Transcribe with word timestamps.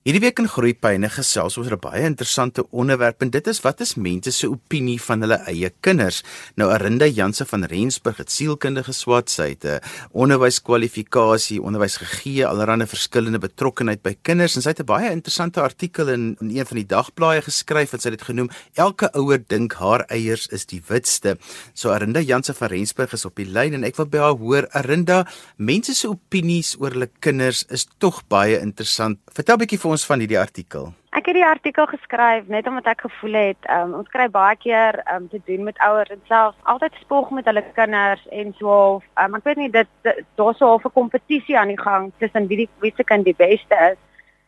Hierdie 0.00 0.22
week 0.24 0.38
in 0.40 0.46
Groepyne 0.48 1.10
gesels 1.12 1.58
oor 1.60 1.74
'n 1.76 1.78
baie 1.78 2.04
interessante 2.08 2.62
onderwerp 2.72 3.20
en 3.20 3.30
dit 3.30 3.46
is 3.46 3.60
wat 3.60 3.82
is 3.82 3.96
mense 3.96 4.32
se 4.32 4.48
opinie 4.48 4.98
van 4.98 5.20
hulle 5.20 5.36
eie 5.44 5.70
kinders. 5.82 6.22
Nou 6.56 6.70
Arinda 6.72 7.04
Janse 7.04 7.44
van 7.44 7.64
Rensburg 7.64 8.16
het 8.16 8.30
sielkundige 8.30 8.92
swat 8.92 9.28
sy 9.28 9.48
het 9.50 9.64
'n 9.64 9.80
onderwyskwalifikasie, 10.12 11.60
onderwys 11.60 11.98
gegee, 11.98 12.46
allerlei 12.46 12.86
verskillende 12.86 13.38
betrokkeheid 13.38 14.02
by 14.02 14.16
kinders 14.22 14.56
en 14.56 14.62
sy 14.62 14.70
het 14.70 14.80
'n 14.80 14.86
baie 14.86 15.10
interessante 15.10 15.60
artikel 15.60 16.08
in, 16.08 16.36
in 16.40 16.48
een 16.56 16.66
van 16.66 16.76
die 16.76 16.86
dagblaaie 16.86 17.42
geskryf 17.42 17.90
wat 17.90 18.00
sy 18.00 18.10
dit 18.10 18.22
genoem 18.22 18.48
Elke 18.76 19.12
ouer 19.12 19.44
dink 19.48 19.74
haar 19.74 20.06
eiers 20.08 20.46
is 20.46 20.64
die 20.64 20.82
witste. 20.88 21.36
So 21.74 21.90
Arinda 21.90 22.20
Janse 22.20 22.54
van 22.54 22.68
Rensburg 22.68 23.12
is 23.12 23.24
op 23.26 23.36
die 23.36 23.44
lyn 23.44 23.74
en 23.74 23.84
ek 23.84 23.96
wil 23.96 24.06
by 24.06 24.18
haar 24.18 24.38
hoor 24.38 24.66
Arinda, 24.70 25.26
mense 25.58 25.94
se 25.94 26.08
opinies 26.08 26.76
oor 26.78 26.90
hulle 26.90 27.10
kinders 27.20 27.66
is 27.68 27.86
tog 27.98 28.22
baie 28.28 28.58
interessant. 28.60 29.18
Vertel 29.34 29.56
'n 29.56 29.58
bietjie 29.58 29.89
ons 29.90 30.06
van 30.06 30.22
hierdie 30.22 30.38
artikel? 30.38 30.90
Ek 31.18 31.26
het 31.26 31.36
die 31.36 31.46
artikel 31.46 31.86
geskryf 31.90 32.46
net 32.52 32.68
omdat 32.70 32.86
ek 32.92 33.02
gevoel 33.06 33.38
het 33.38 33.66
um, 33.74 33.96
ons 33.98 34.10
kry 34.12 34.28
baie 34.30 34.56
keer 34.62 35.00
um, 35.12 35.26
te 35.32 35.40
doen 35.48 35.66
met 35.66 35.80
ouers 35.86 36.12
en 36.14 36.20
self 36.30 36.54
altyd 36.72 36.94
spog 37.02 37.32
met 37.34 37.48
hulle 37.50 37.64
kinders 37.76 38.22
en 38.30 38.54
so 38.60 38.70
half 38.70 39.08
um, 39.24 39.34
ek 39.38 39.48
weet 39.48 39.60
nie 39.60 39.70
dit, 39.74 39.90
dit 40.06 40.22
daar's 40.38 40.60
so 40.62 40.70
half 40.70 40.86
'n 40.86 40.94
kompetisie 40.94 41.58
aan 41.58 41.74
die 41.74 41.80
gang 41.80 42.12
tussen 42.22 42.46
wie 42.46 42.62
die 42.62 42.68
wie 42.84 42.94
se 42.96 43.04
kind 43.04 43.24
die 43.24 43.36
beste 43.36 43.76
is. 43.90 43.98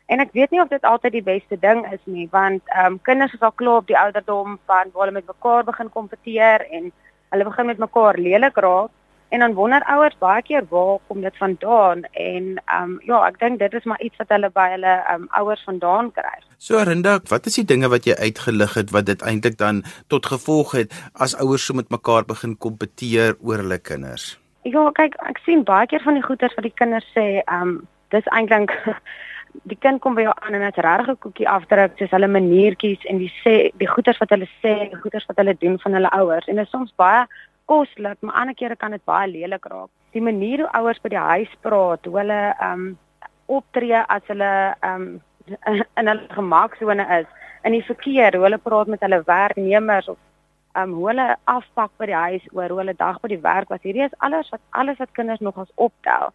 En 0.06 0.20
ek 0.20 0.32
weet 0.32 0.50
nie 0.50 0.62
of 0.62 0.68
dit 0.68 0.82
altyd 0.82 1.12
die 1.12 1.26
beste 1.26 1.58
ding 1.58 1.84
is 1.92 2.02
nie 2.04 2.28
want 2.30 2.62
um, 2.84 3.00
kinders 3.02 3.34
is 3.34 3.42
al 3.42 3.52
klaar 3.52 3.82
op 3.82 3.86
die 3.86 3.98
ouderdom 3.98 4.58
van 4.66 4.94
waar 4.94 5.06
hulle 5.06 5.18
met 5.18 5.26
mekaar 5.26 5.64
begin 5.64 5.90
kompeteer 5.90 6.66
en 6.70 6.92
hulle 7.30 7.44
begin 7.44 7.66
met 7.66 7.78
mekaar 7.78 8.18
lelik 8.18 8.56
raak 8.56 8.90
En 9.32 9.38
dan 9.38 9.54
wonder 9.54 9.80
ouers 9.88 10.16
baie 10.20 10.42
keer 10.42 10.64
waar 10.68 10.98
kom 11.08 11.20
dit 11.24 11.36
vandaan 11.40 12.02
en 12.04 12.44
ehm 12.64 12.82
um, 12.82 12.98
ja, 13.08 13.20
ek 13.26 13.38
dink 13.40 13.58
dit 13.58 13.72
is 13.72 13.84
maar 13.88 14.00
iets 14.04 14.18
wat 14.20 14.28
hulle 14.34 14.50
by 14.52 14.66
hulle 14.74 14.90
ehm 14.96 15.22
um, 15.22 15.28
ouers 15.40 15.62
vandaan 15.64 16.10
kry. 16.12 16.34
So 16.58 16.82
Rinda, 16.84 17.14
wat 17.30 17.46
is 17.48 17.56
die 17.56 17.64
dinge 17.64 17.88
wat 17.88 18.04
jy 18.04 18.12
uitgelig 18.18 18.74
het 18.76 18.92
wat 18.92 19.06
dit 19.08 19.22
eintlik 19.22 19.56
dan 19.62 19.80
tot 20.12 20.28
gevolg 20.28 20.74
het 20.76 20.92
as 21.14 21.32
ouers 21.40 21.64
so 21.64 21.78
met 21.80 21.88
mekaar 21.88 22.28
begin 22.28 22.58
kompeteer 22.58 23.38
oor 23.40 23.64
hulle 23.64 23.78
kinders? 23.78 24.26
Ja, 24.68 24.82
kyk, 25.00 25.16
ek 25.32 25.40
sien 25.46 25.64
baie 25.64 25.88
keer 25.88 26.04
van 26.04 26.20
die 26.20 26.26
goeters 26.26 26.52
wat 26.58 26.68
die 26.68 26.78
kinders 26.82 27.08
sê, 27.16 27.40
ehm 27.40 27.62
um, 27.62 27.72
dis 28.12 28.28
eintlik 28.36 28.76
die 29.72 29.78
kind 29.80 30.02
kom 30.04 30.14
by 30.18 30.26
jou 30.26 30.34
aan 30.34 30.58
en 30.58 30.66
dit 30.66 30.82
regtig 30.84 31.08
'n 31.08 31.22
koekie 31.24 31.48
afdruk 31.48 31.96
soos 31.96 32.12
hulle 32.12 32.28
maniertjies 32.28 33.08
en 33.08 33.24
die 33.24 33.32
sê 33.40 33.54
die 33.80 33.88
goeters 33.94 34.20
wat 34.20 34.36
hulle 34.36 34.48
sê, 34.60 34.76
die 34.92 35.00
goeters 35.00 35.24
wat 35.28 35.40
hulle 35.40 35.56
doen 35.64 35.80
van 35.80 35.96
hulle 35.96 36.12
ouers 36.20 36.46
en 36.48 36.60
dit 36.60 36.64
is 36.64 36.70
soms 36.76 36.92
baie 36.96 37.24
koslik, 37.66 38.18
maar 38.20 38.34
ander 38.34 38.54
kere 38.54 38.76
kan 38.76 38.90
dit 38.90 39.04
baie 39.04 39.28
lelik 39.30 39.66
raak. 39.70 39.90
Die 40.12 40.22
manier 40.22 40.64
hoe 40.64 40.72
ouers 40.78 41.00
by 41.02 41.08
die 41.08 41.24
huis 41.26 41.52
praat, 41.60 42.04
hoe 42.06 42.18
hulle 42.18 42.40
ehm 42.52 42.86
um, 42.86 42.98
optree 43.46 44.00
as 44.08 44.26
hulle 44.32 44.52
ehm 44.80 45.06
um, 45.06 45.20
in 45.98 46.06
hulle 46.08 46.28
gemaaksone 46.30 47.06
is, 47.20 47.26
in 47.66 47.74
die 47.76 47.84
verkeer, 47.86 48.36
hoe 48.36 48.46
hulle 48.46 48.58
praat 48.62 48.90
met 48.92 49.02
hulle 49.04 49.22
werknemers 49.26 50.08
of 50.08 50.18
ehm 50.74 50.90
um, 50.90 50.96
hoe 50.98 51.08
hulle 51.10 51.28
afpak 51.44 51.92
by 51.98 52.08
die 52.10 52.20
huis 52.24 52.48
oor 52.52 52.68
hoe 52.72 52.82
hulle 52.82 52.96
dag 52.96 53.20
by 53.20 53.32
die 53.34 53.42
werk 53.44 53.68
was. 53.74 53.82
Hierdie 53.82 54.06
is 54.08 54.18
alles 54.18 54.50
wat 54.54 54.62
alles 54.70 54.98
wat 55.02 55.14
kinders 55.18 55.40
nog 55.40 55.58
as 55.58 55.72
optel. 55.74 56.32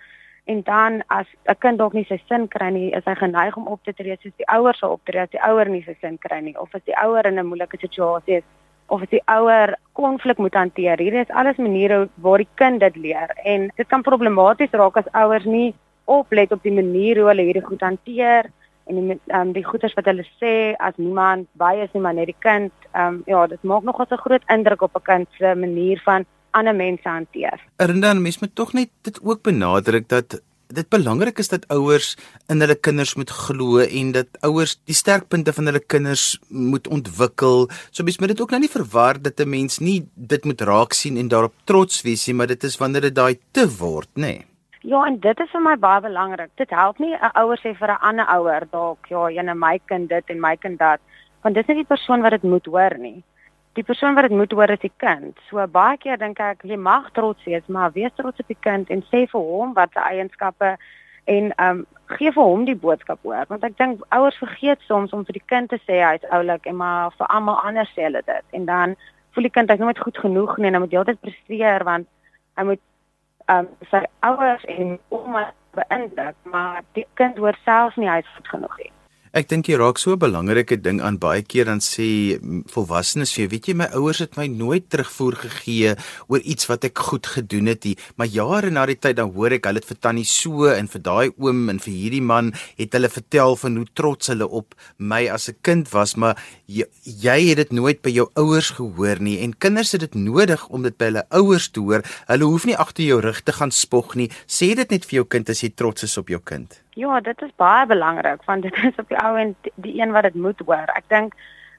En 0.48 0.62
dan 0.64 1.02
as 1.08 1.28
'n 1.50 1.58
kind 1.60 1.78
dalk 1.78 1.94
nie 1.94 2.06
sy 2.10 2.22
sin 2.28 2.48
kry 2.48 2.70
nie, 2.72 2.92
is 2.92 3.06
hy 3.06 3.16
geneig 3.16 3.58
om 3.58 3.68
op 3.68 3.84
te 3.84 3.94
tree 3.94 4.18
soos 4.22 4.36
die 4.38 4.48
ouers 4.48 4.80
sou 4.80 4.92
optree 4.92 5.22
as 5.22 5.30
die 5.30 5.44
ouer 5.44 5.70
nie 5.70 5.84
sy 5.84 5.98
sin 6.02 6.18
kry 6.18 6.40
nie 6.40 6.58
of 6.58 6.76
as 6.76 6.84
die 6.86 6.96
ouer 7.04 7.26
in 7.26 7.40
'n 7.40 7.46
moeilike 7.46 7.78
situasie 7.78 8.38
is 8.38 8.44
of 8.88 9.02
as 9.02 9.10
die 9.10 9.24
ouer 9.26 9.76
konflik 9.94 10.38
moet 10.38 10.54
hanteer. 10.54 11.00
Hier 11.00 11.14
is 11.14 11.34
alles 11.34 11.58
maniere 11.58 12.08
waar 12.16 12.38
die 12.44 12.50
kind 12.56 12.80
dit 12.80 12.96
leer 12.96 13.34
en 13.44 13.72
dit 13.76 13.88
kan 13.88 14.06
problematies 14.06 14.72
raak 14.72 14.98
as 14.98 15.12
ouers 15.14 15.46
nie 15.46 15.74
oplet 16.06 16.52
op 16.52 16.64
die 16.64 16.72
manier 16.72 17.20
hoe 17.20 17.28
hulle 17.32 17.48
hierdie 17.50 17.66
goed 17.66 17.84
hanteer 17.84 18.48
en 18.88 18.96
die 19.00 19.20
um, 19.36 19.52
die 19.52 19.66
goeders 19.66 19.96
wat 19.98 20.08
hulle 20.08 20.24
sê 20.40 20.54
as 20.80 20.96
niemand 20.96 21.50
by 21.60 21.74
is 21.84 21.94
nie 21.94 22.04
maar 22.04 22.16
net 22.16 22.32
die 22.32 22.42
kind. 22.46 22.74
Ehm 22.94 23.20
um, 23.20 23.22
ja, 23.28 23.46
dit 23.48 23.64
maak 23.64 23.84
nogal 23.84 24.08
'n 24.10 24.24
groot 24.26 24.44
indruk 24.56 24.82
op 24.82 24.96
'n 24.96 25.08
kind 25.12 25.28
se 25.38 25.56
manier 25.56 26.02
van 26.06 26.26
ander 26.52 26.76
mense 26.76 27.10
hanteer. 27.10 27.60
Erinner 27.78 28.22
mens 28.22 28.40
moet 28.40 28.56
tog 28.56 28.74
net 28.74 28.90
dit 29.02 29.20
ook 29.24 29.42
benadruk 29.42 30.08
dat 30.08 30.42
dit 30.68 30.90
belangrik 30.90 31.40
is 31.40 31.50
dat 31.50 31.68
ouers 31.74 32.16
in 32.52 32.62
hulle 32.64 32.76
kinders 32.76 33.16
moet 33.16 33.30
glo 33.30 33.80
en 33.80 34.12
dat 34.12 34.28
ouers 34.48 34.76
die 34.90 34.96
sterkpunte 34.96 35.54
van 35.54 35.70
hulle 35.70 35.80
kinders 35.80 36.26
moet 36.50 36.88
ontwikkel. 36.88 37.68
So 37.92 38.04
mens 38.04 38.20
moet 38.20 38.34
dit 38.36 38.42
ook 38.42 38.52
nou 38.52 38.62
nie 38.62 38.72
verwar 38.72 39.22
dat 39.22 39.40
'n 39.40 39.50
mens 39.50 39.80
nie 39.80 40.08
dit 40.16 40.44
moet 40.46 40.62
raak 40.62 40.94
sien 40.94 41.18
en 41.18 41.28
daarop 41.28 41.54
trots 41.64 42.02
wees 42.02 42.28
nie, 42.28 42.36
maar 42.36 42.48
dit 42.48 42.64
is 42.64 42.78
wanneer 42.78 43.02
dit 43.02 43.16
daai 43.16 43.40
te 43.52 43.68
word, 43.78 44.10
nê. 44.16 44.22
Nee. 44.22 44.46
Ja, 44.82 45.06
en 45.06 45.20
dit 45.20 45.40
is 45.40 45.52
vir 45.52 45.62
my 45.62 45.76
baie 45.76 46.02
belangrik. 46.02 46.50
Dit 46.56 46.70
help 46.70 47.00
nie 47.00 47.14
'n 47.14 47.32
ouer 47.34 47.58
sê 47.58 47.76
vir 47.76 47.90
'n 47.90 48.02
ander 48.02 48.26
ouer 48.26 48.68
dalk, 48.72 49.06
ja, 49.10 49.30
jene 49.30 49.56
my 49.56 49.80
kind 49.86 50.10
dit 50.10 50.24
en 50.28 50.40
my 50.40 50.56
kind 50.56 50.80
dat, 50.80 51.00
want 51.42 51.56
dis 51.56 51.68
nie 51.68 51.76
die 51.76 51.96
persoon 51.96 52.22
wat 52.22 52.32
dit 52.32 52.44
moet 52.44 52.66
hoor 52.66 52.98
nie 52.98 53.24
die 53.78 53.86
persoon 53.86 54.16
wat 54.18 54.26
dit 54.28 54.38
moet 54.38 54.52
hoor 54.52 54.72
is 54.74 54.82
die 54.82 54.94
kind. 55.04 55.38
So 55.50 55.62
baie 55.74 55.98
keer 56.02 56.18
dink 56.18 56.40
ek 56.42 56.64
jy 56.66 56.78
mag 56.82 57.12
trots 57.18 57.44
wees, 57.46 57.66
maar 57.68 57.94
wees 57.94 58.14
trots 58.18 58.42
op 58.42 58.50
die 58.50 58.62
kind 58.66 58.90
en 58.94 59.04
sê 59.12 59.26
vir 59.30 59.44
hom 59.52 59.76
wat 59.78 59.94
sy 59.94 60.06
eienskappe 60.16 60.74
en 61.28 61.52
ehm 61.52 61.84
um, 61.84 61.86
gee 62.08 62.32
vir 62.32 62.50
hom 62.50 62.64
die 62.64 62.78
boodskap 62.80 63.20
oor 63.28 63.50
want 63.52 63.66
ek 63.68 63.76
dink 63.78 64.04
ouers 64.16 64.38
vergeet 64.40 64.84
soms 64.88 65.12
om 65.14 65.26
vir 65.28 65.36
die 65.36 65.48
kind 65.52 65.70
te 65.70 65.80
sê 65.84 66.00
hy's 66.00 66.28
oulik 66.32 66.70
en 66.72 66.78
maar 66.80 67.12
vir 67.20 67.28
almal 67.28 67.60
anders 67.68 67.92
sê 67.96 68.08
hulle 68.08 68.24
dit. 68.26 68.46
En 68.58 68.66
dan 68.66 68.96
voel 69.36 69.50
die 69.50 69.56
kind 69.60 69.70
hy's 69.70 69.84
nooit 69.84 70.00
goed 70.06 70.18
genoeg 70.26 70.58
nie 70.58 70.72
en 70.72 70.80
hy 70.80 70.84
moet 70.86 70.98
heeltyd 70.98 71.24
presteer 71.26 71.86
want 71.92 72.10
hy 72.58 72.70
moet 72.72 72.84
ehm 73.48 73.68
um, 73.68 73.90
sy 73.92 74.04
ouers 74.32 74.68
en 74.74 75.00
ouma 75.14 75.48
beïndruk 75.78 76.38
maar 76.54 76.82
die 76.98 77.06
kind 77.20 77.38
hoor 77.44 77.58
self 77.66 77.98
nie 78.02 78.10
hy's 78.10 78.36
goed 78.38 78.56
genoeg 78.56 78.80
nie 78.82 78.94
Ek 79.38 79.46
dink 79.52 79.68
jy 79.70 79.76
raak 79.78 80.00
so 80.02 80.16
'n 80.16 80.18
belangrike 80.18 80.82
ding 80.82 80.98
aan 80.98 81.20
baie 81.22 81.44
keer 81.46 81.66
dan 81.70 81.78
sê 81.78 82.42
volwassenes 82.74 83.30
vir 83.36 83.44
jou, 83.44 83.50
weet 83.52 83.68
jy 83.70 83.74
my 83.78 83.88
ouers 83.94 84.20
het 84.24 84.36
my 84.36 84.48
nooit 84.48 84.90
terugvoer 84.90 85.36
gegee 85.38 85.94
oor 86.28 86.42
iets 86.42 86.66
wat 86.66 86.86
ek 86.90 86.98
goed 86.98 87.28
gedoen 87.28 87.68
het 87.70 87.86
nie, 87.86 87.98
maar 88.18 88.26
jare 88.26 88.72
na 88.72 88.88
die 88.88 88.98
tyd 88.98 89.18
dan 89.18 89.30
hoor 89.36 89.54
ek 89.54 89.70
hulle 89.70 89.78
het 89.78 89.86
vir 89.86 90.00
tannie 90.02 90.26
so 90.26 90.66
en 90.66 90.88
vir 90.88 91.02
daai 91.02 91.30
oom 91.38 91.70
en 91.70 91.78
vir 91.78 91.94
hierdie 91.94 92.22
man 92.22 92.52
het 92.80 92.98
hulle 92.98 93.10
vertel 93.10 93.56
van 93.56 93.78
hoe 93.78 93.86
trots 93.94 94.28
hulle 94.34 94.48
op 94.50 94.74
my 94.98 95.30
as 95.30 95.50
'n 95.50 95.62
kind 95.62 95.94
was, 95.94 96.18
maar 96.18 96.36
jy, 96.66 96.86
jy 97.06 97.50
het 97.50 97.58
dit 97.58 97.72
nooit 97.74 98.02
by 98.02 98.10
jou 98.10 98.28
ouers 98.34 98.72
gehoor 98.72 99.22
nie 99.22 99.38
en 99.44 99.54
kinders 99.54 99.92
het 99.92 100.02
dit 100.02 100.16
nodig 100.16 100.68
om 100.70 100.82
dit 100.82 100.98
by 100.98 101.06
hulle 101.14 101.28
ouers 101.30 101.70
te 101.70 101.80
hoor. 101.80 102.02
Hulle 102.26 102.46
hoef 102.46 102.66
nie 102.66 102.76
agter 102.78 103.06
jou 103.06 103.22
rug 103.22 103.44
te 103.44 103.54
gaan 103.54 103.72
spog 103.72 104.16
nie. 104.16 104.32
Sê 104.48 104.74
dit 104.74 104.90
net 104.90 105.06
vir 105.06 105.22
jou 105.22 105.26
kind 105.26 105.50
as 105.50 105.62
jy 105.62 105.70
trots 105.76 106.04
is 106.04 106.18
op 106.18 106.28
jou 106.28 106.40
kind. 106.42 106.87
Ja, 106.98 107.20
dit 107.22 107.42
is 107.46 107.54
baie 107.62 107.86
belangrik 107.86 108.42
want 108.50 108.66
dit 108.66 108.78
is 108.90 108.96
op 108.98 109.12
die 109.12 109.20
ou 109.22 109.36
en 109.38 109.54
die 109.76 110.00
een 110.02 110.12
wat 110.16 110.26
dit 110.26 110.38
moet 110.42 110.62
hoor. 110.66 110.90
Ek 110.98 111.06
dink 111.14 111.36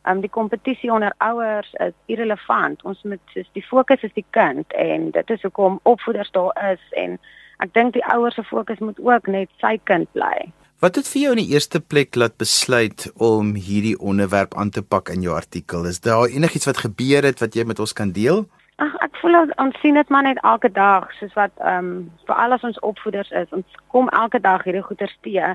um, 0.07 0.21
die 0.23 0.31
kompetisie 0.31 0.93
onder 0.95 1.15
ouers 1.19 1.73
is 1.83 1.97
irrelevant. 2.07 2.85
Ons 2.87 3.03
moet 3.03 3.35
soos 3.35 3.49
die 3.59 3.65
fokus 3.67 4.05
is 4.07 4.15
die 4.15 4.27
kind 4.37 4.77
en 4.79 5.11
dit 5.17 5.35
is 5.35 5.43
hoekom 5.43 5.81
opvoeders 5.91 6.31
daar 6.37 6.55
is 6.71 6.85
en 7.03 7.19
ek 7.65 7.75
dink 7.75 7.97
die 7.99 8.05
ouers 8.15 8.39
se 8.39 8.47
fokus 8.47 8.79
moet 8.79 9.01
ook 9.03 9.27
net 9.27 9.51
sy 9.59 9.75
kind 9.91 10.07
bly. 10.15 10.53
Wat 10.79 10.95
het 10.95 11.11
vir 11.11 11.25
jou 11.25 11.35
in 11.35 11.43
die 11.43 11.51
eerste 11.57 11.81
plek 11.83 12.15
laat 12.15 12.37
besluit 12.39 13.09
om 13.19 13.57
hierdie 13.59 13.97
onderwerp 13.99 14.55
aan 14.55 14.71
te 14.71 14.85
pak 14.87 15.11
in 15.11 15.27
jou 15.27 15.35
artikel? 15.35 15.89
Is 15.91 15.99
daar 16.05 16.31
enigiets 16.31 16.71
wat 16.71 16.85
gebeur 16.87 17.27
het 17.27 17.43
wat 17.43 17.59
jy 17.59 17.67
met 17.67 17.83
ons 17.83 17.93
kan 17.93 18.15
deel? 18.15 18.45
Ag 18.79 18.93
ek 19.03 19.17
voel 19.19 19.41
ons 19.59 19.79
sien 19.83 19.97
dit 19.99 20.11
maar 20.15 20.23
net 20.23 20.39
elke 20.47 20.69
dag 20.71 21.09
soos 21.19 21.33
wat 21.35 21.51
ehm 21.59 21.87
um, 21.87 22.11
vir 22.29 22.37
al 22.43 22.55
ons 22.69 22.77
opvoeders 22.87 23.31
is. 23.41 23.49
Ons 23.57 23.79
kom 23.95 24.11
elke 24.19 24.39
dag 24.41 24.63
hierdie 24.63 24.85
goeters 24.87 25.17
te. 25.27 25.55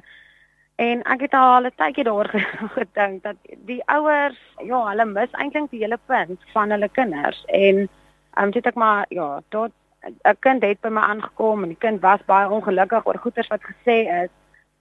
En 0.86 1.04
ek 1.14 1.24
het 1.28 1.38
al 1.40 1.70
'n 1.70 1.72
tydjie 1.80 2.04
daar 2.04 2.30
gedink 2.80 3.24
dat 3.24 3.38
die 3.70 3.80
ouers, 3.86 4.42
ja, 4.72 4.82
hulle 4.90 5.06
mis 5.06 5.32
eintlik 5.32 5.70
die 5.72 5.80
hele 5.86 6.00
punt 6.06 6.44
van 6.52 6.76
hulle 6.76 6.90
kinders 6.90 7.40
en 7.48 7.80
ehm 7.86 8.44
um, 8.44 8.52
dit 8.52 8.68
ek 8.68 8.76
maar 8.76 9.06
ja, 9.10 9.40
tot 9.50 9.72
'n 10.04 10.38
kind 10.40 10.64
het 10.64 10.82
by 10.82 10.90
my 10.90 11.02
aangekom 11.02 11.64
en 11.64 11.70
die 11.70 11.84
kind 11.88 12.02
was 12.02 12.26
baie 12.26 12.50
ongelukkig 12.50 13.08
oor 13.08 13.24
goeters 13.24 13.48
wat 13.48 13.64
gesê 13.64 13.98
is. 14.24 14.32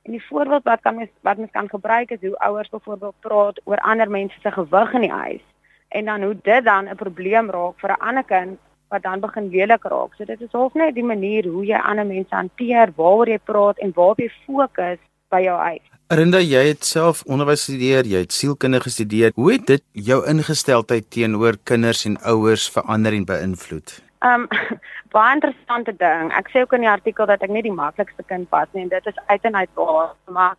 En 0.02 0.18
die 0.18 0.26
voorbeeld 0.26 0.64
wat 0.64 0.80
kan 0.80 0.96
mens 0.96 1.10
wat 1.20 1.36
mens 1.36 1.50
kan 1.50 1.68
gebruik 1.68 2.10
is 2.10 2.20
hoe 2.20 2.38
ouers 2.38 2.68
byvoorbeeld 2.68 3.20
praat 3.20 3.60
oor 3.64 3.78
ander 3.78 4.10
mense 4.10 4.40
se 4.40 4.50
gewig 4.50 4.92
in 4.92 5.06
die 5.06 5.16
huis 5.22 5.46
en 5.92 6.04
dan 6.04 6.22
hoe 6.22 6.36
dit 6.42 6.64
dan 6.64 6.88
'n 6.88 6.96
probleem 6.96 7.50
raak 7.50 7.80
vir 7.80 7.90
'n 7.90 8.04
ander 8.08 8.24
kind 8.24 8.58
wat 8.88 9.02
dan 9.02 9.20
begin 9.20 9.48
lelik 9.48 9.84
raak. 9.84 10.14
So 10.14 10.24
dit 10.24 10.40
is 10.40 10.52
half 10.52 10.74
net 10.74 10.94
die 10.94 11.04
manier 11.04 11.48
hoe 11.48 11.64
jy 11.64 11.78
ander 11.78 12.06
mense 12.06 12.34
hanteer, 12.34 12.92
waaroor 12.96 13.28
jy 13.28 13.38
praat 13.38 13.78
en 13.78 13.92
waarop 13.96 14.20
jy 14.20 14.30
fokus 14.46 15.00
by 15.32 15.40
jou 15.46 15.58
uit. 15.58 15.82
Arinda, 16.12 16.42
jy 16.44 16.66
het 16.68 16.84
self 16.84 17.22
onderwys 17.24 17.64
gestudeer, 17.64 18.04
jy 18.04 18.18
het 18.26 18.34
sielkunde 18.36 18.80
gestudeer. 18.84 19.32
Hoe 19.34 19.52
het 19.52 19.66
dit 19.66 19.84
jou 19.92 20.18
ingesteldheid 20.28 21.06
teenoor 21.10 21.56
kinders 21.64 22.04
en 22.04 22.18
ouers 22.28 22.68
verander 22.74 23.16
en 23.16 23.24
beïnvloed? 23.24 23.94
Um 24.28 24.44
baie 25.14 25.34
interessante 25.34 25.94
ding. 25.96 26.28
Ek 26.36 26.52
sê 26.52 26.64
ook 26.64 26.76
in 26.76 26.84
die 26.84 26.92
artikel 26.92 27.26
dat 27.26 27.42
ek 27.42 27.52
nie 27.52 27.64
die 27.64 27.72
maklikste 27.72 28.24
kind 28.28 28.50
was 28.52 28.68
nie 28.72 28.84
en 28.84 28.92
dit 28.92 29.08
is 29.08 29.24
uit 29.26 29.48
en 29.48 29.56
uit 29.56 29.72
waar, 29.80 30.12
maar 30.28 30.56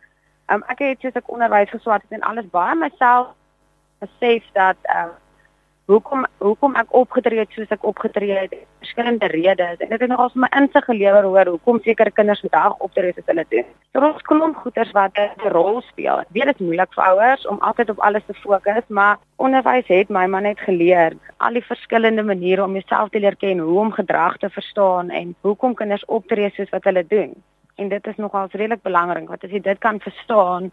um 0.52 0.66
ek 0.74 0.82
het 0.82 1.06
soos 1.06 1.22
ek 1.22 1.30
onderwys 1.32 1.70
geswat 1.70 2.02
het 2.02 2.18
en 2.18 2.26
alles 2.26 2.50
baie 2.52 2.74
myself 2.78 3.30
besef 4.02 4.50
dat 4.58 4.90
um 4.96 5.14
hoekom 5.90 6.24
hoekom 6.40 6.76
ek 6.80 6.92
opgetree 6.96 7.42
het 7.42 7.52
soos 7.56 7.72
ek 7.74 7.84
opgetree 7.84 8.36
het, 8.38 8.54
verskillende 8.80 9.28
redes 9.32 9.82
en 9.84 9.90
dit 9.92 10.00
het 10.00 10.10
nogal 10.10 10.30
vir 10.32 10.42
my 10.44 10.50
insig 10.60 10.86
gelewer 10.88 11.28
oor 11.28 11.50
hoekom 11.52 11.80
sekere 11.84 12.12
kinders 12.14 12.40
vandag 12.44 12.78
optree 12.86 13.12
soos 13.12 13.28
hulle 13.28 13.44
doen. 13.50 13.68
So 13.92 14.04
ons 14.08 14.24
klomp 14.28 14.56
goeters 14.62 14.92
wat 14.96 15.18
'n 15.18 15.52
rol 15.52 15.82
speel. 15.90 16.20
Ek 16.24 16.32
weet 16.32 16.50
dit 16.52 16.60
is 16.60 16.66
moeilik 16.66 16.92
vir 16.94 17.04
ouers 17.04 17.46
om 17.46 17.60
altyd 17.60 17.90
op 17.90 18.00
alles 18.00 18.24
te 18.26 18.34
fokus, 18.34 18.84
maar 18.88 19.18
onderwys 19.36 19.86
het 19.86 20.08
my 20.08 20.26
man 20.26 20.42
net 20.42 20.60
geleer 20.60 21.12
al 21.38 21.52
die 21.52 21.64
verskillende 21.64 22.22
maniere 22.22 22.64
om 22.64 22.72
jouself 22.72 23.10
te 23.10 23.20
leer 23.20 23.36
ken, 23.36 23.58
hoe 23.58 23.80
om 23.80 23.92
gedrag 23.92 24.36
te 24.36 24.50
verstaan 24.50 25.10
en 25.10 25.34
hoekom 25.40 25.74
kinders 25.74 26.04
optree 26.04 26.50
soos 26.50 26.70
wat 26.70 26.84
hulle 26.84 27.04
doen. 27.06 27.34
En 27.76 27.88
dit 27.88 28.06
is 28.06 28.16
nogal 28.16 28.46
redelik 28.50 28.82
belangrik 28.82 29.28
want 29.28 29.44
as 29.44 29.50
jy 29.50 29.60
dit 29.60 29.78
kan 29.78 30.00
verstaan, 30.00 30.72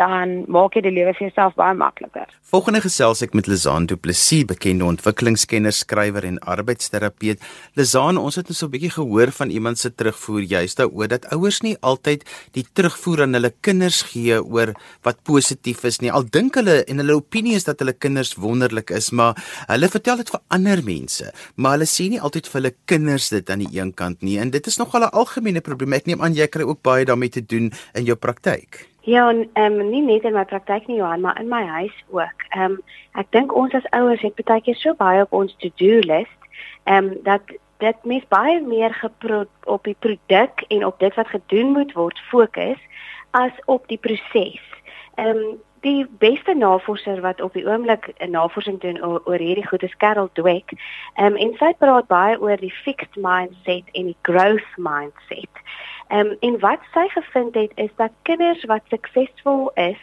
dan 0.00 0.44
maak 0.48 0.76
jy 0.76 0.82
die 0.86 0.94
lewe 0.94 1.12
vir 1.16 1.26
jouself 1.28 1.56
baie 1.58 1.76
makliker. 1.76 2.28
Volgende 2.50 2.80
gesels 2.84 3.20
ek 3.24 3.34
met 3.36 3.48
Lizaan 3.50 3.86
Du 3.90 3.96
Plessis, 4.00 4.46
bekende 4.48 4.86
ontwikkelingskenner, 4.88 5.74
skrywer 5.76 6.24
en 6.26 6.38
arbeidsterapeut. 6.48 7.42
Lizaan, 7.78 8.20
ons 8.20 8.38
het 8.40 8.48
net 8.48 8.56
so 8.56 8.66
'n 8.66 8.72
bietjie 8.74 8.94
gehoor 8.96 9.30
van 9.40 9.50
iemand 9.50 9.78
se 9.78 9.90
terugvoer 9.90 10.42
juist 10.42 10.78
daaroor 10.78 11.08
dat 11.08 11.28
ouers 11.32 11.60
nie 11.62 11.76
altyd 11.80 12.24
die 12.52 12.64
terugvoer 12.72 13.22
aan 13.22 13.34
hulle 13.34 13.52
kinders 13.60 14.02
gee 14.02 14.40
oor 14.42 14.74
wat 15.02 15.22
positief 15.22 15.84
is 15.84 16.00
nie. 16.00 16.12
Al 16.12 16.24
dink 16.24 16.54
hulle 16.54 16.84
en 16.84 16.96
hulle 16.98 17.14
opinie 17.14 17.54
is 17.54 17.64
dat 17.64 17.78
hulle 17.78 17.92
kinders 17.92 18.34
wonderlik 18.34 18.90
is, 18.90 19.10
maar 19.10 19.36
hulle 19.68 19.88
vertel 19.88 20.16
dit 20.16 20.30
vir 20.30 20.40
ander 20.48 20.82
mense, 20.82 21.32
maar 21.56 21.72
hulle 21.72 21.86
sien 21.86 22.10
nie 22.10 22.20
altyd 22.20 22.46
vir 22.46 22.60
hulle 22.60 22.74
kinders 22.86 23.28
dit 23.28 23.50
aan 23.50 23.58
die 23.58 23.78
een 23.78 23.94
kant 23.94 24.22
nie. 24.22 24.38
En 24.38 24.50
dit 24.50 24.66
is 24.66 24.78
nogal 24.78 25.02
'n 25.02 25.12
algemene 25.12 25.60
probleem. 25.60 25.92
Ek 25.92 26.06
neem 26.06 26.22
aan 26.22 26.34
jy 26.34 26.46
kry 26.46 26.62
ook 26.62 26.82
baie 26.82 27.04
daarmee 27.04 27.30
te 27.30 27.46
doen 27.46 27.72
in 27.94 28.04
jou 28.04 28.16
praktyk. 28.16 28.89
Ja, 29.02 29.28
en 29.28 29.50
ehm 29.52 29.80
um, 29.80 29.90
nie 29.90 30.02
net 30.02 30.24
in 30.24 30.32
my 30.32 30.44
praktyk 30.44 30.86
nie 30.86 30.96
Johan, 30.96 31.20
maar 31.20 31.40
in 31.40 31.48
my 31.48 31.64
huis 31.64 32.04
ook. 32.10 32.44
Ehm 32.48 32.62
um, 32.62 32.82
ek 33.12 33.30
dink 33.30 33.54
ons 33.56 33.74
as 33.74 33.88
ouers 33.96 34.20
het 34.20 34.44
baie 34.44 34.60
keer 34.60 34.76
so 34.76 34.94
baie 34.94 35.22
op 35.22 35.32
ons 35.32 35.54
to-do 35.58 36.02
list, 36.04 36.48
ehm 36.84 37.04
um, 37.04 37.16
dat 37.22 37.40
dit 37.80 38.04
mens 38.04 38.26
baie 38.28 38.60
meer 38.60 39.10
op 39.64 39.84
die 39.84 39.96
produk 39.98 40.64
en 40.68 40.84
op 40.86 40.98
dit 40.98 41.14
wat 41.14 41.28
gedoen 41.28 41.72
moet 41.72 41.92
word 41.92 42.18
fokus 42.28 42.78
as 43.30 43.52
op 43.64 43.88
die 43.88 43.98
proses. 43.98 44.60
Ehm 45.14 45.36
um, 45.36 45.58
die 45.80 46.06
beste 46.18 46.54
navorser 46.54 47.20
wat 47.20 47.40
op 47.40 47.52
die 47.56 47.64
oomblik 47.64 48.12
'n 48.18 48.30
navorsing 48.30 48.80
doen 48.80 49.04
oor, 49.04 49.22
oor 49.24 49.38
hierdie 49.38 49.66
goed 49.66 49.82
is 49.82 49.96
Carol 49.96 50.28
Dweck. 50.32 50.72
Ehm 51.14 51.26
um, 51.26 51.36
en 51.36 51.56
sy 51.56 51.72
praat 51.78 52.06
baie 52.06 52.40
oor 52.40 52.56
die 52.56 52.74
fixed 52.84 53.16
mindset 53.16 53.88
en 53.92 54.04
die 54.04 54.20
growth 54.22 54.72
mindset. 54.76 55.54
Ehm 56.10 56.26
um, 56.26 56.36
en 56.40 56.58
wat 56.58 56.80
sy 56.92 57.08
gevind 57.08 57.54
het 57.54 57.72
is 57.74 57.90
dat 57.96 58.10
kinders 58.22 58.64
wat 58.64 58.82
suksesvol 58.88 59.70
is 59.74 59.98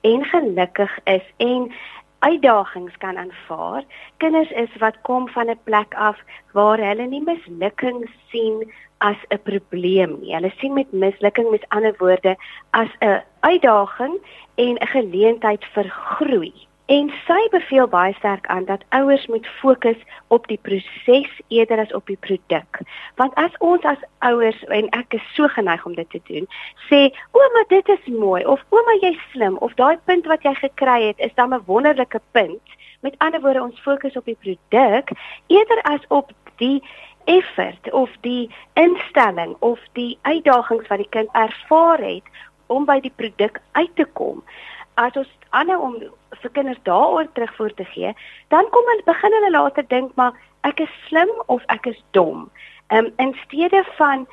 en 0.00 0.24
gelukkig 0.24 0.98
is 1.04 1.26
en 1.36 1.72
uitdagings 2.18 2.96
kan 2.96 3.16
aanvaar, 3.16 3.84
kinders 4.16 4.50
is 4.50 4.76
wat 4.78 4.96
kom 5.02 5.28
van 5.28 5.50
'n 5.50 5.60
plek 5.64 5.94
af 5.94 6.16
waar 6.52 6.78
hulle 6.78 7.06
nie 7.06 7.22
mislukking 7.22 8.10
sien 8.30 8.72
as 8.98 9.20
'n 9.28 9.42
probleem 9.42 10.16
nie. 10.20 10.34
Hulle 10.34 10.52
sien 10.56 10.72
met 10.72 10.92
mislukking 10.92 11.50
met 11.50 11.68
ander 11.68 11.94
woorde 11.98 12.36
as 12.70 12.88
'n 13.00 13.22
uitdaging 13.40 14.14
en 14.54 14.74
'n 14.74 14.86
geleentheid 14.86 15.64
vir 15.64 15.88
groei. 15.88 16.52
En 16.90 17.06
sy 17.22 17.42
beveel 17.52 17.86
baie 17.86 18.14
sterk 18.18 18.48
aan 18.50 18.64
dat 18.66 18.82
ouers 18.88 19.26
moet 19.26 19.46
fokus 19.46 19.98
op 20.26 20.46
die 20.50 20.58
proses 20.62 21.28
eerder 21.48 21.78
as 21.78 21.92
op 21.94 22.06
die 22.10 22.16
produk. 22.18 22.80
Want 23.14 23.34
as 23.38 23.54
ons 23.58 23.84
as 23.86 24.00
ouers 24.26 24.58
en 24.74 24.88
ek 24.98 25.14
is 25.14 25.28
so 25.36 25.46
geneig 25.54 25.84
om 25.86 25.94
dit 25.94 26.10
te 26.10 26.20
doen, 26.26 26.48
sê 26.88 26.98
ouma 27.30 27.62
dit 27.70 27.92
is 27.94 28.08
mooi 28.10 28.42
of 28.42 28.64
ouma 28.74 28.96
jy's 29.04 29.20
slim 29.30 29.60
of 29.62 29.76
daai 29.78 30.02
punt 30.10 30.26
wat 30.32 30.42
jy 30.42 30.54
gekry 30.58 30.96
het 31.04 31.22
is 31.28 31.34
dan 31.38 31.54
'n 31.54 31.62
wonderlike 31.70 32.20
punt. 32.34 32.74
Met 33.06 33.14
ander 33.18 33.40
woorde 33.40 33.62
ons 33.62 33.80
fokus 33.86 34.16
op 34.16 34.24
die 34.24 34.38
produk 34.42 35.14
eerder 35.46 35.82
as 35.82 36.02
op 36.08 36.32
die 36.56 36.82
effort 37.24 37.92
of 37.92 38.10
die 38.20 38.50
instelling 38.74 39.54
of 39.60 39.78
die 39.92 40.18
uitdagings 40.22 40.88
wat 40.88 40.98
die 40.98 41.14
kind 41.14 41.28
ervaar 41.32 42.02
het 42.02 42.26
om 42.66 42.84
by 42.84 43.00
die 43.00 43.14
produk 43.16 43.60
uit 43.72 43.94
te 43.94 44.06
kom 44.12 44.42
as 45.00 45.16
ons 45.16 45.30
aanhou 45.56 45.78
om 45.86 45.96
vir 46.42 46.52
kinders 46.56 46.80
daaroor 46.88 47.28
terugvoer 47.34 47.74
te 47.74 47.86
gee, 47.94 48.12
dan 48.54 48.68
kom 48.74 48.92
hulle 48.92 49.06
begin 49.08 49.36
hulle 49.38 49.52
later 49.56 49.86
dink 49.92 50.14
maar 50.20 50.36
ek 50.68 50.82
is 50.84 50.96
slim 51.08 51.30
of 51.46 51.64
ek 51.74 51.88
is 51.92 52.00
dom. 52.16 52.48
Ehm 52.90 53.06
um, 53.06 53.12
in 53.24 53.34
steede 53.44 53.84
van 53.98 54.26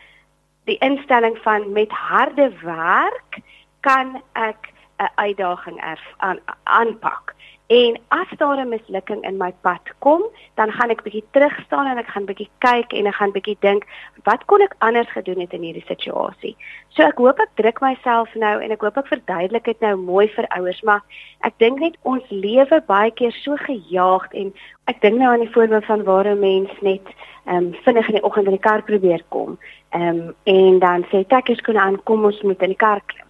die 0.67 0.77
instelling 0.83 1.37
van 1.45 1.71
met 1.71 1.91
harde 1.91 2.51
werk 2.63 3.39
kan 3.87 4.21
ek 4.33 4.73
'n 4.99 5.11
uitdaging 5.15 5.77
aan 6.17 6.39
aanpak. 6.63 7.35
En 7.67 7.99
as 8.07 8.27
daar 8.37 8.59
'n 8.59 8.69
mislukking 8.69 9.23
in 9.23 9.37
my 9.37 9.53
pad 9.61 9.81
kom, 9.99 10.23
dan 10.53 10.71
gaan 10.71 10.89
ek 10.89 11.03
bietjie 11.03 11.23
terug 11.31 11.59
staan 11.65 11.87
en 11.87 11.97
ek 11.97 12.07
gaan 12.07 12.25
bietjie 12.25 12.49
kyk 12.57 12.93
en 12.93 13.05
ek 13.05 13.15
gaan 13.15 13.31
bietjie 13.31 13.57
dink, 13.59 13.83
wat 14.23 14.45
kon 14.45 14.61
ek 14.61 14.75
anders 14.77 15.11
gedoen 15.11 15.39
het 15.39 15.53
in 15.53 15.61
hierdie 15.61 15.85
situasie? 15.87 16.55
So 16.87 17.03
ek 17.03 17.17
hoop 17.17 17.39
ek 17.39 17.49
druk 17.55 17.81
myself 17.81 18.35
nou 18.35 18.61
en 18.61 18.71
ek 18.71 18.81
hoop 18.81 18.97
ek 18.97 19.07
verduidelik 19.07 19.63
dit 19.63 19.79
nou 19.79 19.95
mooi 19.95 20.27
vir 20.27 20.47
ouers, 20.47 20.81
maar 20.81 21.01
ek 21.41 21.53
dink 21.57 21.79
net 21.79 21.97
ons 22.01 22.23
lewe 22.29 22.81
baie 22.87 23.11
keer 23.11 23.31
so 23.31 23.55
gejaagd 23.55 24.33
en 24.33 24.53
ek 24.85 25.01
dink 25.01 25.17
nou 25.17 25.33
aan 25.33 25.43
die 25.43 25.53
voorbeeld 25.53 25.85
van 25.85 26.03
waar 26.03 26.27
'n 26.27 26.39
mens 26.39 26.71
net 26.81 27.07
ehm 27.45 27.55
um, 27.55 27.73
vinnig 27.83 28.07
in 28.07 28.15
die 28.15 28.23
oggend 28.23 28.45
in 28.45 28.55
die 28.55 28.67
kar 28.69 28.81
probeer 28.83 29.23
kom. 29.29 29.57
Ehm 29.89 30.19
um, 30.19 30.35
en 30.43 30.79
dan 30.79 31.03
sê 31.11 31.25
ek 31.27 31.51
skoon 31.55 31.77
aan 31.77 32.03
kom 32.03 32.25
ons 32.25 32.41
moet 32.41 32.61
in 32.61 32.69
die 32.69 32.83
kar 32.85 33.01
klim. 33.05 33.27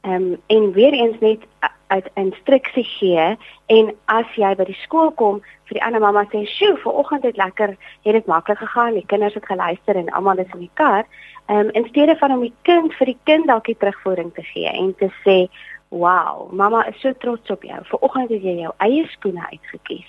Ehm 0.00 0.14
um, 0.14 0.42
en 0.46 0.72
weer 0.72 0.92
eens 0.92 1.20
net 1.20 1.40
uit 1.86 2.08
instruksie 2.14 2.84
gee 2.84 3.36
en 3.66 3.92
as 4.04 4.26
jy 4.34 4.54
by 4.58 4.64
die 4.68 4.78
skool 4.82 5.12
kom 5.18 5.40
vir 5.66 5.78
die 5.78 5.82
ander 5.82 6.00
mamma 6.00 6.24
sê, 6.30 6.44
"Sjoe, 6.46 6.76
vanoggend 6.76 7.22
het 7.22 7.36
lekker, 7.36 7.76
het 8.02 8.12
dit 8.12 8.26
maklik 8.26 8.58
gegaan. 8.58 8.94
Die 8.94 9.06
kinders 9.06 9.34
het 9.34 9.46
geluister 9.46 9.96
en 9.96 10.10
almal 10.10 10.38
is 10.38 10.52
in 10.52 10.60
die 10.60 10.70
kar." 10.74 11.04
Ehm 11.46 11.58
um, 11.58 11.70
in 11.70 11.86
steede 11.88 12.16
van 12.16 12.32
om 12.32 12.40
die 12.40 12.54
kind 12.62 12.94
vir 12.94 13.06
die 13.06 13.18
kind 13.24 13.46
dalk 13.46 13.64
die 13.64 13.76
terugvoering 13.76 14.34
te 14.34 14.42
gee 14.42 14.68
en 14.68 14.94
te 14.94 15.10
sê, 15.24 15.48
"Wow, 15.88 16.52
mamma 16.52 16.86
is 16.86 17.00
so 17.00 17.12
trots 17.12 17.50
op 17.50 17.62
jou. 17.62 17.84
Vanoggend 17.84 18.30
het 18.30 18.42
jy 18.42 18.60
jou 18.60 18.72
eie 18.78 19.06
skoene 19.06 19.46
uitgekies 19.50 20.06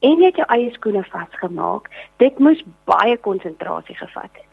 en 0.00 0.18
jy 0.18 0.24
het 0.24 0.36
jou 0.36 0.46
eie 0.48 0.70
skoene 0.70 1.04
vasgemaak. 1.04 1.90
Dit 2.16 2.38
moes 2.38 2.64
baie 2.84 3.16
konsentrasie 3.16 3.96
gevat 3.96 4.30
het." 4.32 4.46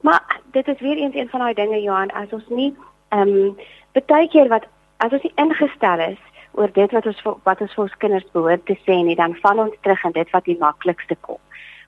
Maar 0.00 0.40
dit 0.52 0.68
is 0.68 0.80
weer 0.80 0.96
eens 0.96 1.14
een 1.14 1.28
van 1.28 1.40
daai 1.40 1.54
dinge 1.54 1.82
Johan, 1.82 2.10
as 2.10 2.32
ons 2.32 2.48
nie 2.48 2.74
ehm 3.08 3.28
um, 3.28 3.56
baie 4.06 4.28
keer 4.28 4.48
wat 4.48 4.66
as 4.98 5.12
ons 5.12 5.22
nie 5.22 5.34
ingestel 5.42 6.02
is 6.10 6.20
oor 6.54 6.70
dit 6.72 6.92
wat 6.94 7.06
ons 7.06 7.22
wat 7.48 7.60
ons 7.60 7.74
vir 7.74 7.84
ons 7.84 7.96
kinders 8.02 8.26
behoort 8.36 8.66
te 8.66 8.76
sê 8.86 9.00
nie, 9.02 9.16
dan 9.18 9.34
val 9.42 9.64
ons 9.66 9.80
terug 9.82 10.04
in 10.04 10.14
dit 10.18 10.30
wat 10.36 10.46
die 10.46 10.58
maklikste 10.60 11.16
kom. 11.26 11.40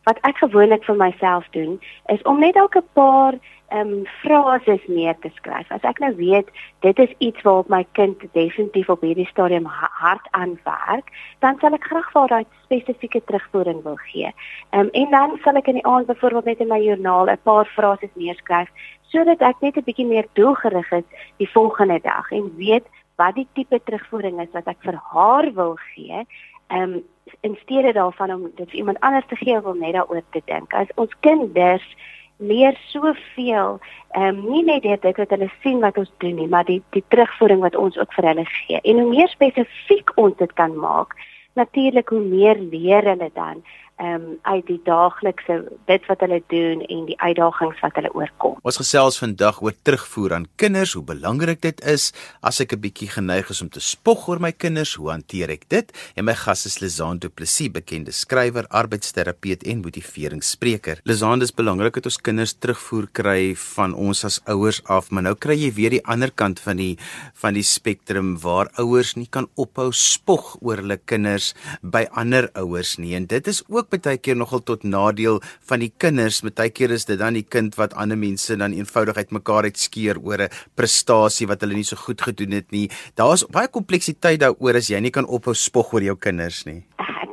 Wat 0.06 0.19
ek 0.23 0.38
gewoonlik 0.38 0.85
vir 0.87 0.94
myself 0.94 1.47
doen, 1.50 1.81
is 2.14 2.23
om 2.31 2.38
net 2.38 2.55
elke 2.55 2.82
paar 2.94 3.35
ehm 3.75 3.88
um, 3.93 4.05
frases 4.23 4.85
neer 4.87 5.17
te 5.19 5.31
skryf. 5.35 5.70
As 5.75 5.82
ek 5.82 5.99
nou 5.99 6.12
weet 6.14 6.50
dit 6.87 6.99
is 7.03 7.14
iets 7.19 7.43
waarop 7.43 7.69
my 7.69 7.81
kind 7.99 8.20
definitief 8.37 8.93
op 8.94 9.03
hierdie 9.03 9.26
stadium 9.26 9.67
hard 9.67 10.29
aan 10.38 10.55
werk, 10.62 11.10
dan 11.43 11.58
sal 11.58 11.75
ek 11.75 11.89
graag 11.91 12.06
vir 12.13 12.31
daai 12.31 12.46
spesifieke 12.69 13.20
terugvoering 13.27 13.82
wil 13.82 13.98
gee. 14.13 14.31
Ehm 14.70 14.86
um, 14.86 14.93
en 15.03 15.10
dan 15.10 15.34
sal 15.43 15.58
ek 15.58 15.72
in 15.72 15.81
die 15.81 15.86
aand 15.86 16.06
byvoorbeeld 16.06 16.53
net 16.53 16.63
in 16.63 16.70
my 16.70 16.79
joernaal 16.84 17.32
'n 17.32 17.43
paar 17.43 17.67
frases 17.75 18.15
neerskryf 18.15 18.70
sodat 19.10 19.43
ek 19.43 19.58
net 19.60 19.77
'n 19.77 19.86
bietjie 19.91 20.06
meer 20.06 20.31
doelgerig 20.39 20.93
is 20.93 21.08
die 21.43 21.51
volgende 21.51 21.98
dag 22.06 22.31
en 22.31 22.55
weet 22.56 22.86
wat 23.17 23.34
die 23.34 23.48
tipe 23.55 23.81
terugvoering 23.84 24.41
is 24.41 24.53
wat 24.53 24.69
ek 24.69 24.79
vir 24.84 25.01
haar 25.13 25.51
wil 25.56 25.75
gee. 25.94 26.27
Ehm 26.67 26.93
um, 26.93 27.05
in 27.41 27.58
steede 27.63 27.93
daarvan 27.93 28.32
om 28.32 28.51
dit 28.55 28.70
vir 28.70 28.79
iemand 28.79 29.01
anders 29.01 29.27
te 29.29 29.37
gee, 29.37 29.61
wil 29.61 29.75
net 29.75 29.93
daaroor 29.93 30.23
te 30.31 30.43
dink. 30.44 30.75
As 30.75 30.87
ons 30.94 31.13
kinders 31.20 31.96
leer 32.37 32.77
soveel, 32.89 33.79
ehm 34.11 34.39
um, 34.39 34.51
nie 34.51 34.65
net 34.65 34.82
dit 34.82 35.17
wat 35.17 35.31
hulle 35.31 35.51
sien 35.63 35.81
wat 35.81 35.99
ons 35.99 36.13
doen 36.19 36.35
nie, 36.35 36.49
maar 36.49 36.65
die 36.65 36.82
die 36.91 37.05
terugvoering 37.08 37.61
wat 37.61 37.77
ons 37.77 37.99
ook 37.99 38.13
vir 38.13 38.31
hulle 38.31 38.44
gee. 38.44 38.81
En 38.82 39.01
hoe 39.01 39.08
meer 39.08 39.29
spesifiek 39.29 40.13
ons 40.15 40.37
dit 40.37 40.53
kan 40.53 40.77
maak, 40.77 41.17
natuurlik 41.55 42.08
hoe 42.08 42.20
meer 42.20 42.58
leer 42.58 43.05
hulle 43.05 43.31
dan 43.35 43.65
ehm 43.96 44.15
um, 44.15 44.38
uit 44.43 44.67
die 44.69 44.81
daaglikse 44.84 45.55
dit 45.88 46.06
wat 46.06 46.20
hulle 46.20 46.43
doen 46.53 46.82
en 46.84 47.05
die 47.08 47.17
uitdagings 47.17 47.79
wat 47.81 47.94
hulle 47.96 48.10
oorkom. 48.12 48.58
Ons 48.69 48.76
gesels 48.76 49.17
vandag 49.17 49.62
oor 49.65 49.72
terugvoer 49.88 50.34
aan 50.36 50.44
kinders, 50.60 50.93
hoe 50.93 51.05
belangrik 51.05 51.62
dit 51.65 51.81
is. 51.88 52.10
As 52.43 52.60
ek 52.60 52.74
'n 52.76 52.81
bietjie 52.81 53.08
geneig 53.08 53.48
is 53.50 53.62
om 53.62 53.70
te 53.70 53.81
spog 53.81 54.29
oor 54.29 54.41
my 54.41 54.53
kinders, 54.53 54.94
hoe 54.94 55.10
hanteer 55.10 55.50
ek 55.50 55.65
dit? 55.69 55.93
En 56.15 56.24
my 56.24 56.34
gas 56.34 56.67
is 56.67 56.79
Lizaan 56.81 57.19
Du 57.19 57.29
Plessis, 57.29 57.72
bekende 57.72 58.12
skrywer, 58.12 58.67
arbeidsterapeut 58.69 59.65
en 59.65 59.81
motiveringsspreker. 59.81 61.00
Lizaan, 61.05 61.38
dis 61.38 61.55
belangrik 61.55 61.94
dat 61.94 62.05
ons 62.05 62.20
kinders 62.20 62.53
terugvoer 62.53 63.08
kry 63.12 63.55
van 63.56 63.94
ons 63.94 64.24
as 64.24 64.41
ouers 64.44 64.84
af, 64.84 65.10
maar 65.10 65.22
nou 65.22 65.34
kry 65.34 65.55
jy 65.55 65.72
weer 65.72 65.91
die 65.91 66.06
ander 66.06 66.31
kant 66.31 66.60
van 66.60 66.76
die 66.76 66.98
van 67.34 67.55
die 67.55 67.62
spektrum 67.62 68.38
waar 68.43 68.69
ouers 68.76 69.15
nie 69.17 69.29
kan 69.31 69.48
ophou 69.55 69.91
spog 69.93 70.56
oor 70.60 70.76
hulle 70.76 70.98
kinders 71.05 71.55
by 71.82 72.06
ander 72.12 72.50
ouers 72.55 72.98
nie. 72.98 73.15
En 73.17 73.26
dit 73.26 73.46
is 73.46 73.62
ook 73.69 73.85
ook 73.94 74.02
baie 74.02 74.19
keer 74.19 74.36
nogal 74.36 74.62
tot 74.62 74.82
nadeel 74.84 75.40
van 75.69 75.81
die 75.81 75.93
kinders. 75.96 76.43
Baie 76.43 76.70
keer 76.70 76.90
is 76.90 77.05
dit 77.05 77.19
dan 77.19 77.34
die 77.34 77.46
kind 77.46 77.74
wat 77.76 77.94
ander 77.94 78.19
mense 78.19 78.56
dan 78.56 78.72
eenvoudig 78.72 79.16
uitmekaar 79.16 79.64
uitskeer 79.70 80.19
oor 80.22 80.43
'n 80.43 80.50
prestasie 80.74 81.46
wat 81.46 81.60
hulle 81.60 81.74
nie 81.74 81.84
so 81.84 81.96
goed 81.96 82.20
gedoen 82.20 82.52
het 82.52 82.70
nie. 82.70 82.90
Daar's 83.14 83.44
baie 83.44 83.69
kompleksiteit 83.69 84.40
daaroor 84.40 84.76
as 84.76 84.88
jy 84.88 85.00
nie 85.00 85.10
kan 85.10 85.26
ophou 85.26 85.55
spog 85.55 85.93
oor 85.93 86.02
jou 86.02 86.16
kinders 86.16 86.64
nie. 86.66 86.84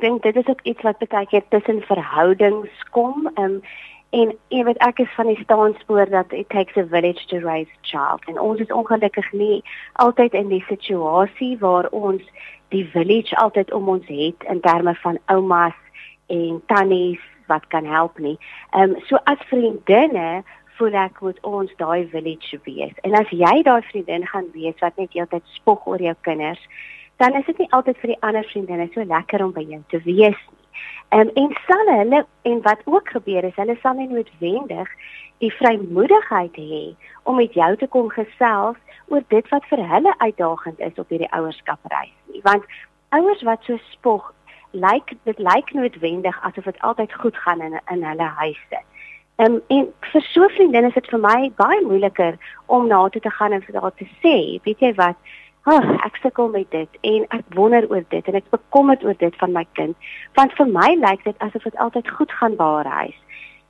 dink 0.03 0.24
dit 0.24 0.36
is 0.36 0.48
ook 0.48 0.62
iets 0.63 0.81
wat 0.81 1.07
baie 1.10 1.27
keer 1.31 1.43
tussen 1.50 1.81
verhoudings 1.81 2.83
kom. 2.91 3.29
Ehm 3.33 3.57
um, 3.57 3.62
en 4.13 4.29
jy 4.53 4.62
weet 4.67 4.81
ek 4.86 5.00
is 5.01 5.13
van 5.17 5.25
die 5.31 5.39
staanspoor 5.41 6.10
dat 6.10 6.33
it 6.38 6.50
takes 6.53 6.75
a 6.77 6.83
village 6.86 7.24
to 7.31 7.39
raise 7.41 7.72
a 7.74 7.79
child. 7.81 8.27
En 8.29 8.38
ons 8.39 8.60
is 8.62 8.74
ongelukkig 8.79 9.31
nie 9.33 9.63
altyd 10.03 10.36
in 10.38 10.51
die 10.51 10.62
situasie 10.67 11.55
waar 11.63 11.89
ons 11.89 12.22
die 12.75 12.83
village 12.93 13.33
altyd 13.41 13.74
om 13.74 13.89
ons 13.95 14.05
het 14.07 14.45
in 14.53 14.62
terme 14.62 14.93
van 15.01 15.17
oumas 15.33 15.79
en 16.27 16.62
tannies 16.68 17.22
wat 17.48 17.68
kan 17.68 17.86
help 17.86 18.18
nie. 18.18 18.38
Ehm 18.72 18.96
um, 18.96 19.01
so 19.08 19.20
as 19.24 19.48
vriendinne 19.51 20.44
voel 20.77 20.96
ek 20.98 21.22
moet 21.22 21.39
ons 21.46 21.72
daai 21.77 22.08
village 22.10 22.60
wees. 22.65 22.94
En 23.03 23.13
as 23.20 23.30
jy 23.30 23.62
daai 23.63 23.82
vriendin 23.92 24.25
gaan 24.27 24.50
wees 24.53 24.80
wat 24.82 24.98
net 24.98 25.13
heeltyd 25.13 25.46
spog 25.58 25.86
oor 25.88 26.01
jou 26.01 26.15
kinders, 26.22 26.62
dan 27.22 27.36
is 27.38 27.46
dit 27.46 27.58
nie 27.58 27.72
altyd 27.72 27.98
vir 28.01 28.13
die 28.15 28.22
ander 28.22 28.48
vriendinne 28.50 28.89
so 28.94 29.06
lekker 29.06 29.44
om 29.46 29.53
by 29.53 29.65
jou 29.68 29.82
te 29.94 30.01
wees 30.08 30.39
nie. 30.51 30.63
Um, 31.13 31.30
en 31.38 31.51
sal 31.68 31.89
hulle 31.92 32.24
en 32.50 32.62
wat 32.65 32.82
ook 32.89 33.10
gebeur 33.13 33.46
is 33.46 33.60
hulle 33.62 33.75
sal 33.82 33.94
nie 34.00 34.10
noodwendig 34.10 34.89
die 35.44 35.51
vrymoedigheid 35.60 36.56
hê 36.58 36.80
om 37.30 37.38
met 37.38 37.53
jou 37.53 37.70
te 37.77 37.88
kom 37.88 38.10
gesels 38.10 38.80
oor 39.13 39.22
dit 39.30 39.50
wat 39.53 39.68
vir 39.70 39.84
hulle 39.92 40.13
uitdagend 40.24 40.80
is 40.82 40.98
op 40.98 41.13
hierdie 41.13 41.30
ouerskapreis 41.38 42.13
nie. 42.32 42.42
Want 42.48 42.65
ouers 43.13 43.44
wat 43.46 43.62
so 43.68 43.77
spog, 43.92 44.32
lyk 44.74 45.13
dit 45.24 45.39
lyk 45.39 45.74
noodwendig 45.74 46.39
asof 46.42 46.65
dit 46.65 46.82
altyd 46.82 47.13
goed 47.13 47.38
gaan 47.38 47.62
in 47.62 47.80
in 47.92 48.03
hulle 48.03 48.30
huise. 48.39 48.82
Um, 49.38 49.62
en 49.68 49.88
vir 50.12 50.22
so 50.22 50.48
vriendinne 50.53 50.88
is 50.92 50.94
dit 50.94 51.08
vir 51.10 51.22
my 51.22 51.51
baie 51.58 51.82
moeiliker 51.82 52.36
om 52.65 52.88
na 52.88 53.08
toe 53.10 53.22
te 53.22 53.32
gaan 53.34 53.53
en 53.53 53.63
vir 53.65 53.80
haar 53.82 53.96
te 53.98 54.06
sê, 54.22 54.36
weet 54.65 54.84
jy 54.86 54.92
wat, 55.00 55.18
oh, 55.65 55.86
ek 56.06 56.20
sukkel 56.22 56.51
met 56.53 56.70
dit 56.72 57.00
en 57.10 57.25
ek 57.38 57.46
wonder 57.58 57.88
oor 57.89 58.03
dit 58.13 58.30
en 58.30 58.38
ek 58.38 58.51
bekommerd 58.53 59.06
oor 59.06 59.18
dit 59.18 59.39
van 59.42 59.56
my 59.56 59.65
kind, 59.80 59.98
want 60.38 60.53
vir 60.60 60.70
my 60.70 60.89
lyk 61.01 61.25
dit 61.25 61.46
asof 61.48 61.65
dit 61.65 61.82
altyd 61.86 62.13
goed 62.18 62.36
gaan 62.39 62.58
by 62.60 62.70
haar 62.77 62.92
huis. 63.00 63.18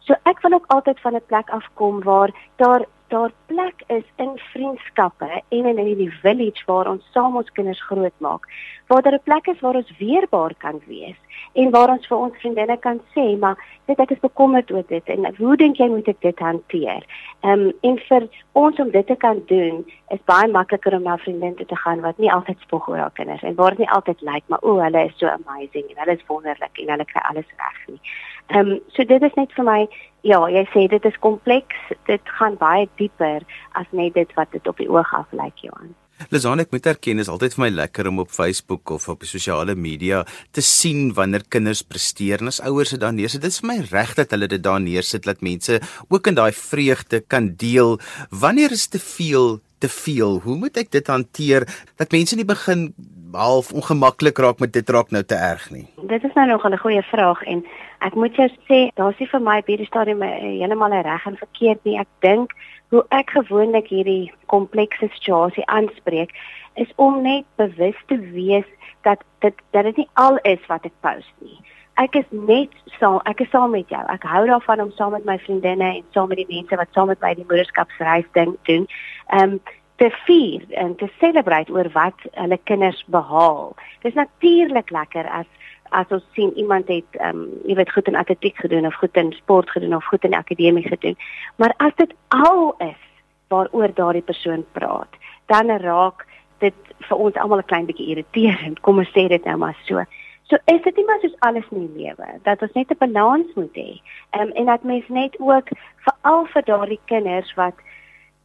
So 0.03 0.19
ek 0.27 0.43
wil 0.43 0.57
ook 0.60 0.67
altyd 0.75 1.00
van 1.00 1.15
'n 1.15 1.27
plek 1.31 1.50
afkom 1.50 2.03
waar 2.03 2.36
daar 2.57 2.83
daar 3.13 3.32
plek 3.46 3.84
is 3.88 4.05
in 4.15 4.32
vriendskappe 4.51 5.29
en 5.50 5.65
in 5.72 5.77
in 5.77 5.98
die 5.98 6.13
village 6.22 6.65
waar 6.65 6.88
ons 6.93 7.10
saam 7.13 7.36
ons 7.41 7.51
kinders 7.58 7.84
grootmaak 7.89 8.48
waar 8.88 9.01
daar 9.01 9.17
'n 9.20 9.27
plek 9.29 9.48
is 9.48 9.60
waar 9.60 9.75
ons 9.75 9.98
weerbaar 9.98 10.53
kan 10.58 10.82
wees 10.88 11.20
en 11.53 11.70
waar 11.72 11.89
ons 11.89 12.08
vir 12.08 12.17
ons 12.17 12.39
vriendinne 12.41 12.77
kan 12.77 13.00
sê 13.15 13.25
maar 13.39 13.58
dit 13.86 14.00
ek 14.00 14.12
is 14.12 14.20
bekommerd 14.20 14.72
oor 14.72 14.84
dit 14.88 15.10
en 15.15 15.36
hoe 15.38 15.55
dink 15.58 15.77
jy 15.77 15.88
moet 15.88 16.08
ek 16.08 16.22
dit 16.22 16.39
hanteer? 16.39 17.03
Um, 17.41 17.72
en 17.82 17.98
vir 18.10 18.27
ons 18.51 18.79
om 18.79 18.91
dit 18.91 19.08
te 19.08 19.15
kan 19.15 19.41
doen 19.46 19.86
is 20.10 20.25
baie 20.25 20.48
makliker 20.48 20.96
om 20.96 21.03
na 21.03 21.17
vriendinne 21.17 21.65
te 21.65 21.75
gaan 21.75 22.01
wat 22.01 22.17
nie 22.17 22.32
altyd 22.32 22.60
spog 22.60 22.88
oor 22.89 22.98
haar 22.98 23.17
kinders 23.20 23.43
en 23.43 23.55
waar 23.55 23.70
dit 23.70 23.79
nie 23.79 23.89
altyd 23.98 24.22
lyk 24.22 24.43
maar 24.48 24.62
o 24.62 24.79
hulle 24.79 25.05
is 25.05 25.17
so 25.17 25.27
amazing 25.27 25.86
en 25.89 25.98
hulle 26.01 26.17
is 26.17 26.27
wonderlik 26.27 26.79
en 26.79 26.89
hulle 26.89 27.05
kry 27.05 27.22
alles 27.29 27.58
reg 27.58 27.88
nie 27.88 28.01
Ehm 28.47 28.71
um, 28.75 28.79
so 28.88 29.03
dit 29.03 29.21
is 29.21 29.35
net 29.35 29.51
vir 29.55 29.65
my 29.65 29.88
ja, 30.23 30.39
jy 30.50 30.63
sê 30.71 30.88
dit 30.91 31.05
is 31.05 31.19
kompleks. 31.19 31.91
Dit 32.07 32.21
gaan 32.39 32.55
baie 32.59 32.88
dieper 33.00 33.43
as 33.79 33.88
net 33.91 34.13
dit 34.13 34.31
wat 34.35 34.51
dit 34.51 34.67
op 34.67 34.77
die 34.77 34.89
oog 34.89 35.13
af 35.13 35.27
lyk, 35.31 35.65
Johan. 35.67 35.93
Lisan 36.31 36.62
ek 36.62 36.71
moet 36.71 36.85
erken 36.88 37.19
is 37.19 37.29
altyd 37.31 37.55
vir 37.55 37.63
my 37.63 37.69
lekker 37.73 38.07
om 38.07 38.21
op 38.23 38.31
Facebook 38.31 38.91
of 38.93 39.07
op 39.12 39.23
die 39.25 39.29
sosiale 39.29 39.73
media 39.75 40.21
te 40.55 40.62
sien 40.63 41.12
wanneer 41.17 41.43
kinders 41.51 41.81
presteer 41.83 42.43
en 42.43 42.51
as 42.51 42.62
ouers 42.63 42.93
dit 42.93 43.01
daar 43.01 43.15
neersit. 43.15 43.41
Dit 43.43 43.55
is 43.55 43.59
vir 43.63 43.71
my 43.71 43.79
reg 43.89 44.13
dat 44.19 44.31
hulle 44.35 44.47
dit 44.51 44.63
daar 44.63 44.79
neersit 44.83 45.25
dat 45.27 45.43
mense 45.43 45.81
ook 46.07 46.29
in 46.31 46.38
daai 46.39 46.53
vreugde 46.55 47.23
kan 47.27 47.53
deel. 47.59 47.97
Wanneer 48.29 48.71
is 48.71 48.88
te 48.88 49.01
veel 49.01 49.59
te 49.83 49.89
veel? 49.91 50.39
Hoe 50.45 50.55
moet 50.55 50.77
ek 50.79 50.93
dit 50.93 51.09
hanteer 51.12 51.67
dat 52.00 52.15
mense 52.15 52.38
nie 52.39 52.47
begin 52.47 52.93
half 53.33 53.73
ongemaklik 53.73 54.38
raak 54.38 54.62
met 54.62 54.71
dit 54.73 54.89
raak 54.89 55.12
nou 55.12 55.23
te 55.25 55.35
erg 55.35 55.65
nie? 55.73 55.88
Dit 56.07 56.23
is 56.23 56.33
nou 56.38 56.47
nog 56.47 56.63
'n 56.63 56.77
goeie 56.77 57.03
vraag 57.03 57.41
en 57.43 57.65
ek 58.03 58.15
moet 58.19 58.36
jou 58.36 58.50
sê, 58.67 58.79
daar's 59.00 59.19
nie 59.19 59.29
vir 59.31 59.43
my 59.43 59.57
op 59.62 59.69
hierdie 59.72 59.89
stadium 59.89 60.22
heeltemal 60.22 60.95
reg 61.05 61.27
en 61.29 61.39
verkeerd 61.39 61.83
nie. 61.88 61.98
Ek 62.01 62.10
dink 62.25 62.55
hoe 62.93 63.03
ek 63.15 63.33
gewoonlik 63.33 63.88
hierdie 63.89 64.31
komplekse 64.51 65.10
situasie 65.15 65.65
aanspreek 65.72 66.33
is 66.81 66.89
om 67.01 67.22
net 67.25 67.45
bewus 67.62 68.00
te 68.10 68.17
wees 68.33 68.67
dat 69.07 69.24
dit 69.45 69.55
dat 69.75 69.88
dit 69.89 70.03
nie 70.03 70.10
al 70.13 70.38
is 70.50 70.62
wat 70.69 70.86
ek 70.86 70.95
post 71.05 71.31
nie. 71.39 71.60
Ek 72.01 72.15
is 72.17 72.29
net 72.31 72.74
saam, 72.98 73.19
ek 73.29 73.43
is 73.45 73.51
saam 73.53 73.74
met 73.75 73.89
jou. 73.89 74.01
Ek 74.10 74.25
hou 74.25 74.43
daarvan 74.50 74.81
om 74.81 74.91
saam 74.98 75.13
met 75.13 75.25
my 75.29 75.38
vriendinne 75.45 75.89
en 76.00 76.05
saam 76.15 76.31
met 76.31 76.41
die 76.41 76.50
mense 76.50 76.77
wat 76.79 76.93
saam 76.93 77.12
met 77.12 77.22
my 77.22 77.33
die 77.38 77.45
moederskapsreis 77.45 78.29
ding 78.38 78.57
doen. 78.69 78.88
Ehm 79.29 79.57
um, 79.57 79.63
te 80.01 80.10
vier 80.25 80.63
en 80.81 80.95
te 80.98 81.07
celebrate 81.22 81.72
oor 81.72 81.88
wat 81.93 82.24
hulle 82.33 82.57
kinders 82.65 83.03
behaal. 83.13 83.75
Dis 84.01 84.17
natuurlik 84.17 84.89
lekker 84.89 85.29
as 85.29 85.45
as 85.93 86.12
ons 86.15 86.25
sien 86.33 86.51
iemand 86.57 86.88
het 86.91 87.17
ehm 87.19 87.39
um, 87.43 87.47
jy 87.69 87.75
weet 87.79 87.93
goed 87.93 88.07
in 88.12 88.19
atletiek 88.19 88.57
gedoen 88.57 88.85
of 88.89 89.00
goed 89.01 89.17
in 89.17 89.31
sport 89.38 89.71
gedoen 89.71 89.95
of 89.95 90.05
goed 90.05 90.23
in 90.23 90.35
akademie 90.35 90.88
gedoen. 90.88 91.17
Maar 91.55 91.73
as 91.77 91.95
dit 91.95 92.13
al 92.27 92.75
is 92.77 93.01
waaroor 93.47 93.93
daardie 93.93 94.25
persoon 94.25 94.65
praat, 94.71 95.19
dan 95.45 95.69
raak 95.69 96.25
dit 96.59 96.93
vir 97.07 97.17
ons 97.17 97.35
almal 97.35 97.62
'n 97.62 97.71
klein 97.71 97.85
bietjie 97.85 98.09
irriterend. 98.15 98.81
Kom 98.81 98.97
ons 98.97 99.13
sê 99.15 99.27
dit 99.27 99.45
nou 99.45 99.57
maar 99.57 99.77
so. 99.85 100.03
So 100.50 100.57
is 100.65 100.81
dit 100.81 100.95
nie 100.95 101.05
maar 101.05 101.19
soos 101.21 101.39
alles 101.39 101.67
in 101.71 101.88
die 101.88 102.03
lewe 102.03 102.27
dat 102.43 102.62
ons 102.62 102.73
net 102.73 102.91
'n 102.91 102.97
balans 102.97 103.53
moet 103.55 103.75
hê. 103.75 104.01
Ehm 104.31 104.41
um, 104.47 104.51
en 104.51 104.65
dat 104.65 104.83
mens 104.83 105.07
net 105.07 105.35
ook 105.39 105.67
veral 106.05 106.45
vir 106.45 106.63
daardie 106.63 107.01
kinders 107.05 107.53
wat 107.53 107.75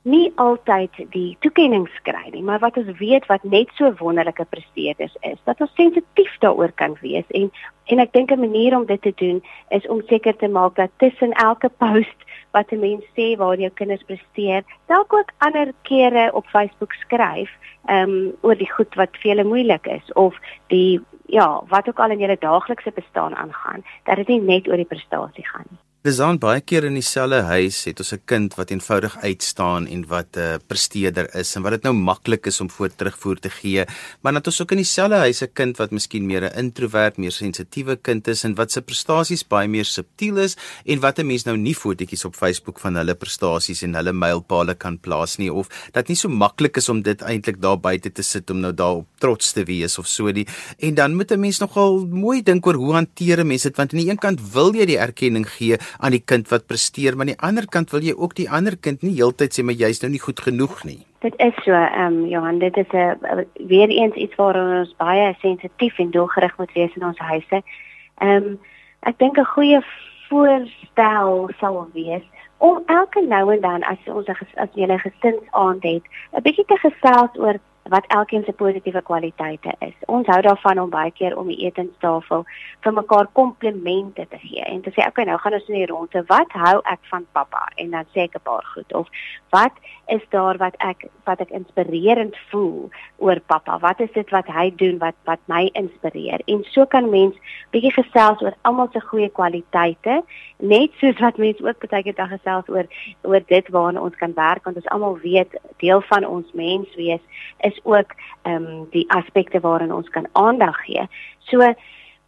nie 0.02 0.32
altyd 0.36 0.94
die 1.12 1.36
toekenning 1.40 1.88
kry 2.06 2.30
nie, 2.32 2.42
maar 2.42 2.60
wat 2.62 2.76
ons 2.76 2.98
weet 2.98 3.26
wat 3.26 3.42
net 3.44 3.72
so 3.76 3.90
wonderlike 3.98 4.44
presteerders 4.50 5.16
is, 5.20 5.38
dat 5.44 5.60
ons 5.60 5.74
sensitief 5.74 6.38
daaroor 6.40 6.72
kan 6.72 6.96
wees 7.02 7.26
en 7.34 7.50
en 7.88 7.98
ek 7.98 8.12
dink 8.12 8.30
'n 8.30 8.40
manier 8.40 8.76
om 8.76 8.84
dit 8.86 9.02
te 9.02 9.12
doen 9.16 9.42
is 9.70 9.86
om 9.88 10.02
seker 10.08 10.36
te 10.36 10.48
maak 10.48 10.76
dat 10.76 10.90
tussen 10.98 11.32
elke 11.32 11.68
post 11.68 12.18
wat 12.52 12.72
'n 12.72 12.80
mens 12.80 13.04
sê 13.16 13.36
waar 13.36 13.58
jou 13.58 13.70
kinders 13.70 14.04
presteer, 14.04 14.62
dalk 14.86 15.12
ook 15.12 15.32
ander 15.38 15.72
kere 15.82 16.30
op 16.32 16.46
Facebook 16.46 16.92
skryf, 16.92 17.50
ehm 17.86 18.10
um, 18.10 18.32
oor 18.40 18.56
die 18.56 18.72
goed 18.72 18.94
wat 18.94 19.16
vir 19.20 19.30
hulle 19.30 19.44
moeilik 19.44 19.86
is 19.86 20.12
of 20.12 20.34
die 20.68 21.00
ja, 21.26 21.62
wat 21.68 21.88
ook 21.88 21.98
al 21.98 22.10
in 22.10 22.18
julle 22.18 22.36
daaglikse 22.40 22.90
bestaan 22.94 23.36
aangaan, 23.36 23.84
dat 24.04 24.16
dit 24.16 24.28
nie 24.28 24.40
net 24.40 24.68
oor 24.68 24.76
die 24.76 24.92
prestasie 24.92 25.46
gaan 25.46 25.66
nie. 25.70 25.87
Dis 26.06 26.20
aan 26.22 26.36
baie 26.38 26.60
keer 26.62 26.84
in 26.86 26.94
dieselfde 26.94 27.40
huis 27.42 27.80
het 27.88 27.98
ons 27.98 28.12
'n 28.14 28.22
kind 28.24 28.54
wat 28.54 28.70
eenvoudig 28.70 29.16
uitstaan 29.18 29.86
en 29.90 30.06
wat 30.06 30.36
'n 30.36 30.38
uh, 30.38 30.54
presteerder 30.66 31.26
is 31.34 31.56
en 31.56 31.62
wat 31.62 31.72
dit 31.72 31.82
nou 31.82 31.92
maklik 31.92 32.46
is 32.46 32.60
om 32.60 32.70
voor 32.70 32.88
terugvoer 32.94 33.38
te 33.40 33.50
gee, 33.50 33.84
maar 34.22 34.32
dan 34.32 34.34
het 34.34 34.46
ons 34.46 34.62
ook 34.62 34.70
in 34.70 34.76
dieselfde 34.76 35.16
huis 35.16 35.42
'n 35.42 35.52
kind 35.52 35.76
wat 35.76 35.90
miskien 35.90 36.26
meer 36.26 36.42
'n 36.44 36.56
introwert, 36.56 37.16
meer 37.18 37.32
sensitiewe 37.32 37.96
kind 37.96 38.28
is 38.28 38.44
en 38.44 38.54
wat 38.54 38.70
se 38.70 38.80
prestasies 38.80 39.42
baie 39.42 39.68
meer 39.68 39.84
subtiel 39.84 40.36
is 40.36 40.56
en 40.86 41.00
wat 41.00 41.18
'n 41.18 41.26
mens 41.26 41.44
nou 41.44 41.56
nie 41.56 41.74
fotootjies 41.74 42.24
op 42.24 42.36
Facebook 42.36 42.78
van 42.78 42.94
hulle 42.94 43.14
prestasies 43.14 43.82
en 43.82 43.94
hulle 43.94 44.12
mylpale 44.12 44.74
kan 44.74 44.98
plaas 44.98 45.36
nie 45.38 45.52
of 45.52 45.66
dat 45.92 46.08
nie 46.08 46.16
so 46.16 46.28
maklik 46.28 46.76
is 46.76 46.88
om 46.88 47.02
dit 47.02 47.22
eintlik 47.22 47.60
daar 47.60 47.80
buite 47.80 48.12
te 48.12 48.22
sit 48.22 48.50
om 48.50 48.60
nou 48.60 48.72
daarop 48.72 49.06
trots 49.18 49.52
te 49.52 49.64
wees 49.64 49.98
of 49.98 50.06
so 50.06 50.32
die 50.32 50.46
en 50.78 50.94
dan 50.94 51.16
moet 51.16 51.32
'n 51.32 51.40
mens 51.40 51.58
nogal 51.58 52.06
mooi 52.06 52.42
dink 52.42 52.66
oor 52.66 52.74
hoe 52.74 52.92
hanteer 52.92 53.40
'n 53.40 53.46
mens 53.46 53.62
dit 53.62 53.76
want 53.76 53.92
aan 53.92 53.98
die 53.98 54.10
een 54.10 54.18
kant 54.18 54.52
wil 54.52 54.72
jy 54.74 54.86
die 54.86 54.98
erkenning 54.98 55.48
gee 55.48 55.76
aan 55.98 56.10
die 56.10 56.24
kind 56.24 56.48
wat 56.48 56.66
presteer, 56.66 57.16
maar 57.16 57.26
aan 57.26 57.34
die 57.34 57.46
ander 57.48 57.66
kant 57.66 57.90
wil 57.90 58.02
jy 58.02 58.14
ook 58.16 58.34
die 58.34 58.50
ander 58.50 58.76
kind 58.76 59.02
nie 59.02 59.14
heeltyd 59.16 59.54
sê 59.54 59.64
maar 59.64 59.74
jy's 59.74 60.02
nou 60.02 60.10
nie 60.10 60.22
goed 60.22 60.40
genoeg 60.40 60.84
nie. 60.84 61.00
Dit 61.20 61.34
is 61.42 61.54
so, 61.64 61.72
ehm 61.72 62.06
um, 62.06 62.26
Johan, 62.26 62.58
dit 62.58 62.76
is 62.76 62.90
'n 62.92 63.46
weer 63.66 63.88
eens 63.88 64.14
iets 64.14 64.34
waar 64.34 64.56
ons 64.56 64.94
baie 64.96 65.34
sensitief 65.40 65.98
en 65.98 66.10
doelgerig 66.10 66.58
moet 66.58 66.72
wees 66.72 66.94
in 66.96 67.04
ons 67.04 67.18
huise. 67.18 67.62
Ehm 68.18 68.30
um, 68.30 68.58
ek 69.00 69.18
dink 69.18 69.38
'n 69.38 69.44
goeie 69.54 69.80
voorstel 70.28 71.50
sal 71.60 71.88
wees 71.92 72.22
om 72.58 72.82
elke 72.86 73.20
nou 73.20 73.52
en 73.54 73.60
dan 73.60 73.82
as 73.82 73.98
ons 74.06 74.28
as 74.28 74.70
jy 74.74 74.86
'n 74.86 74.98
gesinsaand 74.98 75.82
het, 75.82 76.04
'n 76.32 76.42
bietjie 76.42 76.64
te 76.64 76.76
gesels 76.76 77.32
oor 77.34 77.58
wat 77.88 78.06
elkeen 78.14 78.44
se 78.44 78.52
positiewe 78.52 79.02
kwaliteite 79.02 79.74
is. 79.78 79.94
Ons 80.06 80.26
hou 80.26 80.40
daarvan 80.42 80.80
om 80.80 80.90
baie 80.90 81.10
keer 81.10 81.36
om 81.38 81.48
die 81.48 81.60
etenstafel 81.66 82.44
vir 82.84 82.92
mekaar 82.92 83.28
komplimente 83.32 84.26
te 84.28 84.40
gee 84.42 84.64
en 84.64 84.82
te 84.82 84.92
sê 84.96 85.06
okay, 85.06 85.24
nou 85.24 85.38
gaan 85.38 85.56
ons 85.58 85.68
in 85.68 85.80
die 85.80 85.90
ronde, 85.90 86.24
wat 86.28 86.52
hou 86.52 86.78
ek 86.84 87.00
van 87.10 87.26
pappa? 87.32 87.64
En 87.76 87.90
dan 87.96 88.04
sê 88.14 88.28
ek 88.28 88.36
'n 88.36 88.44
paar 88.44 88.64
goed 88.74 88.94
of 88.94 89.08
wat 89.50 89.72
is 90.08 90.24
daar 90.32 90.56
wat 90.56 90.76
ek 90.84 91.04
wat 91.28 91.40
ek 91.44 91.52
inspirerend 91.56 92.36
voel 92.50 92.88
oor 93.20 93.40
pappa? 93.46 93.78
Wat 93.82 94.00
is 94.00 94.10
dit 94.14 94.30
wat 94.32 94.48
hy 94.52 94.70
doen 94.80 94.96
wat 95.02 95.16
wat 95.28 95.42
my 95.52 95.66
inspireer? 95.78 96.42
En 96.46 96.64
so 96.72 96.86
kan 96.86 97.10
mens 97.12 97.36
bietjie 97.74 97.92
gesels 97.96 98.42
oor 98.44 98.56
almal 98.68 98.88
se 98.92 99.02
goeie 99.04 99.28
kwaliteite, 99.28 100.22
net 100.58 100.96
soos 101.02 101.20
wat 101.20 101.38
mens 101.38 101.60
ook 101.64 101.84
baie 101.90 102.02
keer 102.06 102.16
dan 102.16 102.32
gesels 102.32 102.72
oor 102.72 102.88
oor 103.28 103.44
dit 103.52 103.70
waarna 103.74 104.02
ons 104.02 104.16
kan 104.16 104.34
werk 104.36 104.64
want 104.64 104.80
ons 104.80 104.90
almal 104.94 105.18
weet 105.24 105.56
deel 105.84 106.02
van 106.08 106.26
ons 106.26 106.52
menswees 106.52 107.44
is 107.68 107.80
ook 107.84 108.16
ehm 108.42 108.64
um, 108.64 108.84
die 108.96 109.06
aspekte 109.12 109.60
waarin 109.60 109.92
ons 109.92 110.08
kan 110.08 110.28
aandag 110.32 110.76
gee. 110.86 111.08
So 111.50 111.74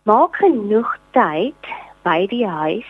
maak 0.04 0.36
genoeg 0.36 0.96
tyd 1.16 1.72
by 2.04 2.26
die 2.28 2.46
huis 2.46 2.88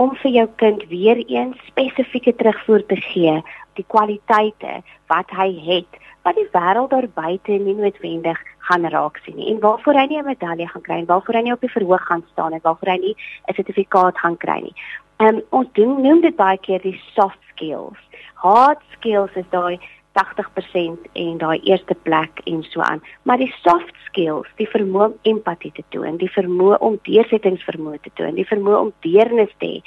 om 0.00 0.14
vir 0.22 0.32
jou 0.38 0.46
kind 0.62 0.84
weer 0.88 1.18
eens 1.28 1.56
spesifieke 1.68 2.32
terugvoer 2.36 2.86
te 2.86 2.96
gee 2.96 3.40
die 3.78 3.84
kwaliteite 3.94 4.80
wat 5.12 5.32
hy 5.36 5.50
het 5.66 6.00
wat 6.24 6.36
die 6.36 6.48
wêreld 6.54 6.92
daar 6.92 7.08
buite 7.14 7.58
nie 7.64 7.76
noodwendig 7.76 8.40
gaan 8.68 8.88
raak 8.94 9.20
sien 9.24 9.36
nie 9.36 9.50
en 9.52 9.60
waarvoor 9.64 9.98
hy 10.00 10.06
nie 10.08 10.18
'n 10.20 10.30
medalje 10.32 10.68
gaan 10.68 10.86
kry 10.88 10.98
en 11.00 11.10
waarvoor 11.12 11.34
hy 11.34 11.42
nie 11.42 11.52
op 11.52 11.60
die 11.60 11.76
verhoog 11.76 12.04
gaan 12.08 12.24
staan 12.32 12.52
en 12.52 12.64
waarvoor 12.64 12.92
hy 12.92 12.98
nie 12.98 13.16
'n 13.48 13.54
sertifikaat 13.54 14.18
gaan 14.18 14.36
kry 14.36 14.60
nie. 14.60 14.74
Ehm 15.20 15.36
um, 15.36 15.42
ons 15.50 15.68
doen 15.72 16.02
noem 16.02 16.20
dit 16.20 16.36
baie 16.36 16.58
keer 16.58 16.80
die 16.82 17.00
soft 17.14 17.40
skills. 17.52 18.00
Hard 18.34 18.80
skills 18.96 19.30
is 19.34 19.48
daai 19.50 19.78
80% 20.20 21.08
en 21.12 21.38
daai 21.38 21.60
eerste 21.68 21.94
plek 22.02 22.40
en 22.44 22.62
so 22.62 22.80
aan. 22.80 23.02
Maar 23.22 23.38
die 23.42 23.52
soft 23.62 23.94
skills, 24.06 24.48
die 24.56 24.68
vermoë 24.68 25.06
om 25.10 25.16
empatie 25.32 25.72
te 25.76 25.84
toon, 25.94 26.18
die 26.20 26.30
vermoë 26.30 26.78
om 26.84 26.98
deursettingsvermoë 27.08 28.00
te 28.04 28.12
toon, 28.20 28.34
die 28.38 28.48
vermoë 28.48 28.80
om 28.80 28.92
deernis 29.06 29.52
te 29.58 29.76
hê. 29.76 29.80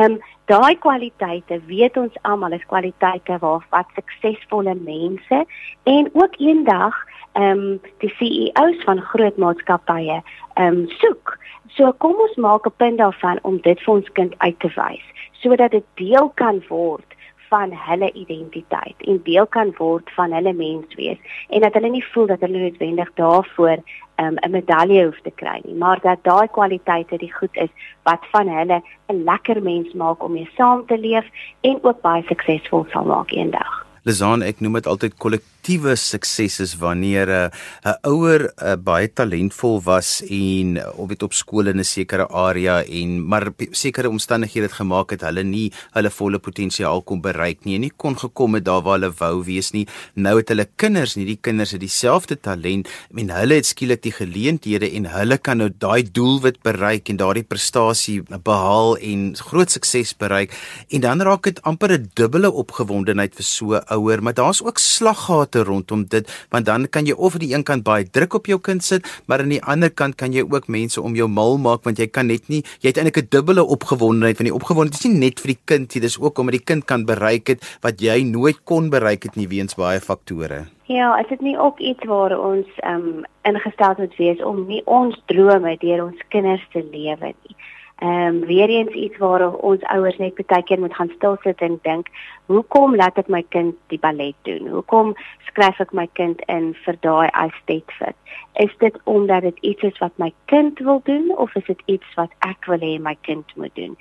Ehm 0.00 0.18
um, 0.18 0.20
daai 0.50 0.74
kwaliteite 0.82 1.60
weet 1.68 1.96
ons 1.96 2.16
almal 2.28 2.52
is 2.52 2.64
kwaliteite 2.68 3.38
waar 3.40 3.62
wat 3.70 3.92
suksesvolle 3.96 4.74
mense 4.74 5.44
en 5.88 6.10
ook 6.12 6.34
eendag 6.40 6.98
ehm 7.32 7.62
um, 7.62 7.80
die 8.04 8.12
CEO's 8.18 8.82
van 8.88 9.00
groot 9.12 9.36
maatskappye 9.36 10.18
ehm 10.18 10.66
um, 10.66 10.84
soek. 11.00 11.38
So 11.76 11.92
kom 12.04 12.18
ons 12.20 12.36
maak 12.36 12.66
'n 12.66 12.76
punt 12.76 12.98
daarvan 12.98 13.38
om 13.42 13.60
dit 13.60 13.80
vir 13.80 13.94
ons 13.94 14.12
kind 14.12 14.34
uit 14.38 14.58
te 14.60 14.70
wys 14.76 15.06
sodat 15.42 15.70
dit 15.70 15.84
deel 15.94 16.28
kan 16.34 16.62
word 16.68 17.16
van 17.52 17.74
hulle 17.88 18.10
identiteit 18.24 19.08
en 19.12 19.20
deel 19.28 19.46
kan 19.56 19.74
word 19.78 20.10
van 20.16 20.32
hulle 20.36 20.52
menswees 20.56 21.20
en 21.48 21.60
dat 21.66 21.76
hulle 21.78 21.90
nie 21.94 22.06
voel 22.12 22.30
dat 22.32 22.40
hulle 22.44 22.64
noodwendig 22.64 23.12
daarvoor 23.20 23.78
um, 24.22 24.36
'n 24.40 24.50
medalje 24.50 25.04
hoef 25.04 25.20
te 25.22 25.32
kry 25.42 25.58
nie 25.64 25.78
maar 25.84 26.00
dat 26.08 26.24
daai 26.30 26.48
kwaliteite 26.58 27.16
die 27.24 27.32
goed 27.32 27.56
is 27.66 27.72
wat 28.08 28.22
van 28.32 28.48
hulle 28.58 28.82
'n 29.12 29.24
lekker 29.30 29.62
mens 29.62 29.92
maak 29.92 30.24
om 30.24 30.32
mee 30.32 30.48
saam 30.56 30.86
te 30.86 30.98
leef 30.98 31.26
en 31.60 31.78
ook 31.82 32.00
baie 32.00 32.22
suksesvol 32.28 32.86
sal 32.92 33.04
maak 33.04 33.30
eendag. 33.30 33.86
Lizaan, 34.02 34.42
ek 34.42 34.60
noem 34.60 34.72
dit 34.80 34.86
altyd 34.86 35.14
kollektiewe 35.62 35.94
suksesse 35.96 36.76
wanneer 36.78 37.28
'n 37.28 37.50
uh, 37.86 37.92
'n 37.92 37.96
ouer 38.10 38.52
uh, 38.58 38.74
baie 38.76 39.08
talentvol 39.08 39.80
was 39.84 40.22
en 40.28 40.76
uh, 40.76 40.98
of 40.98 41.08
dit 41.08 41.22
op 41.22 41.32
skool 41.32 41.68
in 41.68 41.78
'n 41.78 41.84
sekere 41.84 42.26
area 42.28 42.82
en 42.82 43.26
maar 43.26 43.52
sekere 43.70 44.08
omstandighede 44.08 44.66
het 44.66 44.72
gemaak 44.72 45.10
het 45.10 45.22
hulle 45.22 45.42
nie 45.42 45.72
hulle 45.94 46.10
volle 46.10 46.38
potensiaal 46.38 47.02
kon 47.02 47.20
bereik 47.20 47.64
nie 47.64 47.74
en 47.74 47.80
nie 47.80 47.92
kon 47.96 48.16
gekom 48.16 48.54
het 48.54 48.64
daar 48.64 48.82
waar 48.82 48.98
hulle 48.98 49.12
wou 49.18 49.44
wees 49.44 49.72
nie. 49.72 49.86
Nou 50.14 50.36
het 50.38 50.48
hulle 50.48 50.66
kinders, 50.76 51.16
nie 51.16 51.26
die 51.26 51.38
kinders 51.40 51.72
het 51.72 51.80
dieselfde 51.80 52.40
talent 52.40 52.88
en 53.16 53.30
hulle 53.30 53.54
het 53.54 53.66
skielik 53.66 54.02
die 54.02 54.12
geleenthede 54.12 54.90
en 54.90 55.06
hulle 55.06 55.38
kan 55.38 55.58
nou 55.58 55.70
daai 55.70 56.02
doelwit 56.02 56.62
bereik 56.62 57.08
en 57.08 57.16
daardie 57.16 57.44
prestasie 57.44 58.22
behaal 58.42 58.96
en 58.96 59.36
groot 59.36 59.70
sukses 59.70 60.14
bereik 60.16 60.50
en 60.90 61.00
dan 61.00 61.20
raak 61.20 61.42
dit 61.42 61.62
amper 61.62 61.92
'n 61.92 62.10
dubbele 62.14 62.50
opgewondenheid 62.50 63.34
vir 63.34 63.44
so 63.44 63.80
ouer, 63.86 64.22
maar 64.22 64.34
daar's 64.34 64.62
ook 64.62 64.78
slaggate 64.78 65.51
rondom 65.60 66.04
dit, 66.08 66.28
want 66.50 66.66
dan 66.66 66.88
kan 66.88 67.06
jy 67.06 67.12
of 67.12 67.34
aan 67.34 67.44
die 67.44 67.54
een 67.54 67.64
kant 67.64 67.84
baie 67.84 68.04
druk 68.04 68.34
op 68.34 68.46
jou 68.46 68.58
kind 68.60 68.84
sit, 68.84 69.06
maar 69.26 69.38
aan 69.38 69.52
die 69.52 69.62
ander 69.62 69.90
kant 69.90 70.16
kan 70.16 70.32
jy 70.32 70.42
ook 70.42 70.68
mense 70.68 71.00
om 71.00 71.14
jou 71.14 71.28
mal 71.28 71.58
maak 71.58 71.84
want 71.84 71.98
jy 71.98 72.06
kan 72.06 72.26
net 72.26 72.48
nie 72.48 72.62
jy 72.80 72.88
het 72.88 72.98
eintlik 72.98 73.22
'n 73.22 73.28
dubbele 73.30 73.64
opgewondenheid 73.64 74.36
van 74.36 74.46
die 74.48 74.54
opgewondenheid 74.54 75.00
is 75.00 75.10
nie 75.10 75.28
net 75.28 75.40
vir 75.40 75.54
die 75.54 75.62
kind 75.64 75.94
nie, 75.94 76.00
dis 76.00 76.18
ook 76.20 76.38
omdat 76.38 76.58
die 76.58 76.64
kind 76.64 76.84
kan 76.84 77.04
bereik 77.04 77.48
het 77.48 77.78
wat 77.82 78.00
jy 78.00 78.22
nooit 78.24 78.64
kon 78.64 78.90
bereik 78.90 79.22
het 79.22 79.36
nie 79.36 79.48
weens 79.48 79.74
baie 79.74 80.00
faktore. 80.00 80.66
Ja, 80.86 81.18
is 81.18 81.28
dit 81.28 81.40
nie 81.40 81.58
ook 81.58 81.78
iets 81.78 82.04
waar 82.04 82.38
ons 82.38 82.66
ehm 82.76 82.94
um, 82.94 83.24
ingestel 83.42 83.94
moet 83.98 84.16
wees 84.16 84.42
om 84.42 84.66
nie 84.66 84.82
ons 84.84 85.16
drome 85.26 85.76
deur 85.78 86.04
ons 86.04 86.20
kinders 86.28 86.66
te 86.72 86.82
lewe 86.92 87.32
nie. 87.32 87.56
Ehm 88.02 88.26
um, 88.26 88.40
weer 88.46 88.68
eens 88.68 88.90
iets 88.90 89.16
waar 89.16 89.52
ons 89.54 89.82
ouers 89.82 90.16
net 90.18 90.46
baie 90.46 90.62
keer 90.62 90.80
moet 90.80 90.94
gaan 90.94 91.10
stil 91.14 91.36
sit 91.42 91.60
en 91.60 91.78
dink, 91.82 92.08
hoekom 92.46 92.96
laat 92.96 93.18
ek 93.20 93.28
my 93.30 93.44
kind 93.54 93.76
die 93.92 93.98
ballet 94.02 94.34
doen? 94.42 94.66
Hoekom 94.66 95.12
skryf 95.46 95.78
ek 95.84 95.92
my 95.94 96.08
kind 96.18 96.42
in 96.50 96.72
vir 96.82 96.98
daai 97.06 97.28
estate 97.44 97.94
fit? 98.00 98.18
Is 98.64 98.74
dit 98.78 98.98
omdat 99.04 99.46
dit 99.46 99.58
iets 99.70 99.86
is 99.86 100.02
wat 100.02 100.18
my 100.18 100.32
kind 100.50 100.82
wil 100.82 100.98
doen 101.04 101.30
of 101.36 101.54
is 101.54 101.68
dit 101.70 101.82
iets 101.94 102.14
wat 102.18 102.34
ek 102.48 102.66
wil 102.66 102.82
hê 102.82 102.98
my 102.98 103.14
kind 103.22 103.54
moet 103.54 103.74
doen? 103.78 103.94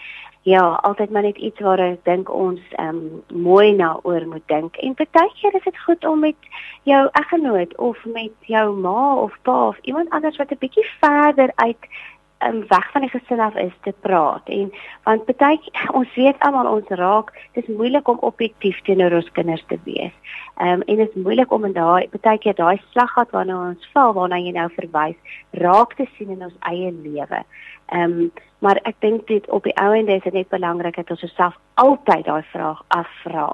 Ja, 0.50 0.64
altyd 0.82 1.12
maar 1.14 1.22
net 1.22 1.38
iets 1.38 1.62
waar 1.62 1.80
ek 1.86 2.02
dink 2.10 2.32
ons 2.34 2.62
ehm 2.82 3.04
um, 3.04 3.42
mooi 3.46 3.76
na 3.78 4.00
oor 4.02 4.26
moet 4.26 4.48
dink. 4.50 4.82
En 4.82 4.98
baie 4.98 5.34
keer 5.38 5.54
is 5.60 5.68
dit 5.70 5.84
goed 5.86 6.06
om 6.06 6.26
met 6.26 6.50
jou 6.90 7.04
eggenoot 7.22 7.78
of 7.78 8.02
met 8.06 8.34
jou 8.50 8.66
ma 8.74 9.14
of 9.16 9.38
pa 9.42 9.68
of 9.68 9.78
iemand 9.82 10.10
anders 10.10 10.42
wat 10.42 10.50
'n 10.52 10.66
bietjie 10.66 10.90
verder 11.06 11.52
uit 11.56 11.86
um, 12.48 12.64
weg 12.68 12.92
van 12.92 13.02
die 13.02 13.10
gesin 13.10 13.40
af 13.40 13.56
is 13.56 13.74
te 13.82 13.94
praat 14.00 14.50
en 14.50 14.72
want 15.04 15.26
baie 15.26 15.60
ons 16.00 16.14
weet 16.16 16.40
almal 16.40 16.70
ons 16.74 16.94
raak 17.02 17.32
dis 17.58 17.68
moeilik 17.68 18.08
om 18.08 18.22
objektief 18.22 18.82
teenoor 18.88 19.14
ons 19.20 19.32
kinders 19.32 19.64
te 19.68 19.80
wees. 19.84 20.14
Ehm 20.60 20.82
um, 20.82 20.82
en 20.82 21.02
dit 21.02 21.10
is 21.10 21.24
moeilik 21.24 21.52
om 21.52 21.66
in 21.66 21.74
daai 21.74 22.10
baie 22.22 22.38
keer 22.38 22.56
daai 22.56 22.82
slaggat 22.92 23.32
waarna 23.32 23.58
ons 23.70 23.92
val 23.94 24.14
waarna 24.14 24.40
jy 24.40 24.54
nou 24.56 24.70
verwys 24.78 25.38
raak 25.64 25.96
te 25.96 26.08
sien 26.18 26.30
in 26.30 26.44
ons 26.50 26.58
eie 26.72 26.92
lewe. 26.92 27.44
Ehm 27.92 28.20
um, 28.20 28.32
maar 28.62 28.78
ek 28.86 29.00
dink 29.02 29.28
dit 29.28 29.50
op 29.50 29.64
die 29.66 29.76
ou 29.82 29.94
ende 29.98 30.16
is 30.16 30.24
dit 30.24 30.34
net 30.34 30.50
belangrik 30.50 30.96
dat 30.96 31.10
ons 31.10 31.24
osself 31.24 31.58
altyd 31.82 32.26
daai 32.26 32.44
vraag 32.52 32.84
afvra. 32.88 33.48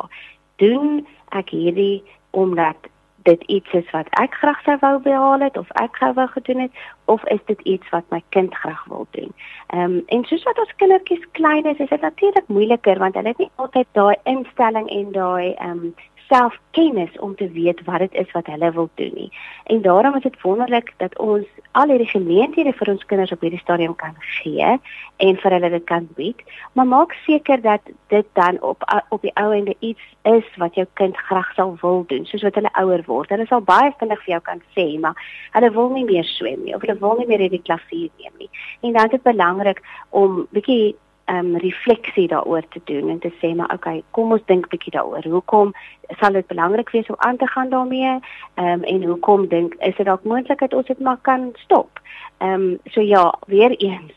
Doen 0.60 1.06
ek 1.32 1.54
hierdie 1.56 2.04
omdat 2.32 2.90
dit 3.28 3.44
iets 3.44 3.74
is 3.74 3.90
wat 3.92 4.08
ek 4.24 4.36
graag 4.40 4.60
sou 4.64 4.78
wou 4.80 4.94
behaal 5.04 5.44
het 5.44 5.58
of 5.60 5.72
ek 5.84 5.96
gou 6.02 6.12
wou 6.20 6.28
gedoen 6.34 6.62
het 6.66 6.84
of 7.14 7.24
is 7.36 7.44
dit 7.52 7.62
iets 7.74 7.90
wat 7.96 8.06
my 8.16 8.22
kind 8.36 8.56
graag 8.56 8.84
wil 8.92 9.08
doen. 9.12 9.34
Ehm 9.68 9.84
um, 9.84 10.04
en 10.16 10.24
soos 10.30 10.44
wat 10.48 10.60
ons 10.64 10.76
kindertjies 10.76 11.26
klein 11.40 11.66
is, 11.72 11.82
is 11.86 11.90
dit 11.90 12.02
natuurlik 12.02 12.48
moeiliker 12.48 13.00
want 13.04 13.20
hulle 13.20 13.34
het 13.34 13.44
nie 13.44 13.52
altyd 13.56 13.88
daai 14.00 14.16
instelling 14.24 14.88
en 15.00 15.12
daai 15.12 15.54
ehm 15.54 15.70
um, 15.72 15.96
selfkennis 16.28 17.20
om 17.20 17.36
te 17.36 17.48
weet 17.52 17.84
wat 17.86 18.00
dit 18.00 18.14
is 18.14 18.32
wat 18.32 18.46
hulle 18.52 18.72
wil 18.72 18.90
doen 18.96 19.14
nie. 19.14 19.30
En 19.64 19.82
daarom 19.82 20.16
is 20.16 20.24
dit 20.24 20.42
wonderlik 20.42 20.94
dat 20.98 21.18
ons 21.18 21.46
al 21.72 21.92
hierdie 21.94 22.10
geleenthede 22.10 22.74
vir 22.74 22.92
ons 22.94 23.06
kinders 23.06 23.32
op 23.32 23.42
hierdie 23.46 23.62
stadium 23.62 23.96
kan 23.96 24.16
gee 24.20 24.78
en 25.18 25.40
vir 25.44 25.56
hulle 25.56 25.70
dit 25.70 25.86
kan 25.90 26.08
bied, 26.18 26.44
maar 26.74 26.88
maak 26.88 27.16
seker 27.26 27.62
dat 27.62 27.82
dit 28.14 28.28
dan 28.34 28.62
op 28.62 28.84
op 29.10 29.22
die 29.22 29.34
ou 29.36 29.52
ende 29.54 29.76
iets 29.80 30.04
is 30.30 30.48
wat 30.58 30.76
jou 30.76 30.86
kind 31.00 31.18
graag 31.30 31.54
sal 31.56 31.76
wil 31.82 32.04
doen, 32.08 32.26
soos 32.26 32.44
wat 32.46 32.56
hulle 32.60 32.74
ouer 32.82 33.04
word. 33.08 33.30
Hulle 33.30 33.48
sal 33.48 33.62
baie 33.62 33.94
vinnig 34.00 34.22
vir 34.26 34.34
jou 34.36 34.44
kan 34.52 34.62
sê, 34.76 34.88
maar 35.00 35.18
hulle 35.56 35.72
wil 35.72 35.92
nie 35.96 36.06
meer 36.06 36.28
swem 36.28 36.64
nie 36.64 36.76
of 36.76 36.86
hulle 36.86 37.00
wil 37.02 37.18
nie 37.22 37.28
meer 37.28 37.48
die 37.50 37.64
klavier 37.64 38.10
neem 38.18 38.34
nie. 38.38 38.50
En 38.82 38.94
dan 38.94 39.06
is 39.06 39.18
dit 39.18 39.24
belangrik 39.24 39.84
om 40.10 40.46
bietjie 40.52 40.96
um 41.28 41.56
refleksie 41.58 42.28
daaroor 42.28 42.64
te 42.70 42.82
doen 42.84 43.10
en 43.10 43.20
te 43.20 43.32
sê 43.42 43.54
maar 43.56 43.74
okay, 43.74 44.04
kom 44.12 44.32
ons 44.32 44.46
dink 44.46 44.70
bietjie 44.72 44.94
daaroor. 44.96 45.26
Hoekom 45.28 45.74
sal 46.20 46.38
dit 46.40 46.48
belangrik 46.48 46.90
wees 46.96 47.10
om 47.12 47.20
aan 47.28 47.38
te 47.38 47.48
gaan 47.48 47.70
daarmee? 47.70 48.14
Um 48.56 48.84
en 48.84 49.04
hoekom 49.04 49.48
dink 49.48 49.76
is 49.80 49.96
dit 49.96 50.06
dalk 50.06 50.24
moontlik 50.24 50.64
dat 50.64 50.74
ons 50.74 50.88
dit 50.88 51.00
maar 51.00 51.20
kan 51.22 51.52
stop? 51.66 52.00
Um 52.40 52.80
so 52.86 53.02
ja, 53.02 53.28
weer 53.48 53.76
eens, 53.78 54.16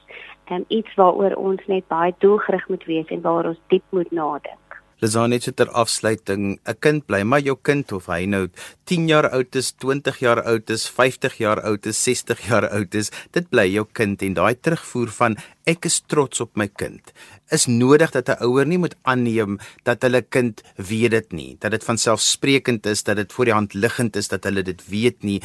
um 0.50 0.64
iets 0.68 0.94
waaroor 0.94 1.34
ons 1.34 1.66
net 1.66 1.88
baie 1.88 2.14
doelgerig 2.18 2.68
moet 2.68 2.84
wees 2.84 3.06
en 3.06 3.20
waar 3.26 3.54
ons 3.54 3.60
diep 3.66 3.84
moet 3.90 4.10
nadink. 4.10 4.59
Lizane 5.00 5.34
net 5.34 5.42
so 5.42 5.52
ter 5.52 5.70
afsluiting, 5.72 6.58
'n 6.66 6.74
kind 6.80 7.06
bly 7.06 7.22
maar 7.22 7.40
jou 7.40 7.56
kind 7.62 7.92
of 7.92 8.06
hy 8.06 8.26
nou 8.26 8.48
10 8.84 9.08
jaar 9.08 9.30
oud 9.30 9.56
is, 9.56 9.72
20 9.72 10.18
jaar 10.20 10.42
oud 10.42 10.70
is, 10.70 10.88
50 10.88 11.38
jaar 11.38 11.60
oud 11.62 11.86
is, 11.86 11.96
60 12.04 12.48
jaar 12.48 12.68
oud 12.68 12.94
is, 12.94 13.10
dit 13.32 13.48
bly 13.50 13.66
jou 13.72 13.86
kind 13.92 14.22
en 14.22 14.34
daai 14.34 14.54
terugvoer 14.54 15.08
van 15.08 15.36
ek 15.66 15.86
is 15.86 16.00
trots 16.08 16.40
op 16.40 16.56
my 16.56 16.68
kind 16.68 17.12
is 17.50 17.66
nodig 17.66 18.10
dat 18.10 18.28
'n 18.28 18.42
ouer 18.46 18.66
nie 18.66 18.78
moet 18.78 18.94
aanneem 19.02 19.58
dat 19.82 20.02
hulle 20.02 20.22
kind 20.22 20.62
weet 20.76 21.10
dit 21.10 21.32
nie, 21.32 21.56
dat 21.58 21.70
dit 21.70 21.84
van 21.84 21.98
selfsprekend 21.98 22.86
is, 22.86 23.02
dat 23.02 23.16
dit 23.16 23.32
voor 23.32 23.44
die 23.44 23.54
hand 23.54 23.74
liggend 23.74 24.16
is 24.16 24.28
dat 24.28 24.44
hulle 24.44 24.62
dit 24.62 24.82
weet 24.88 25.22
nie. 25.22 25.40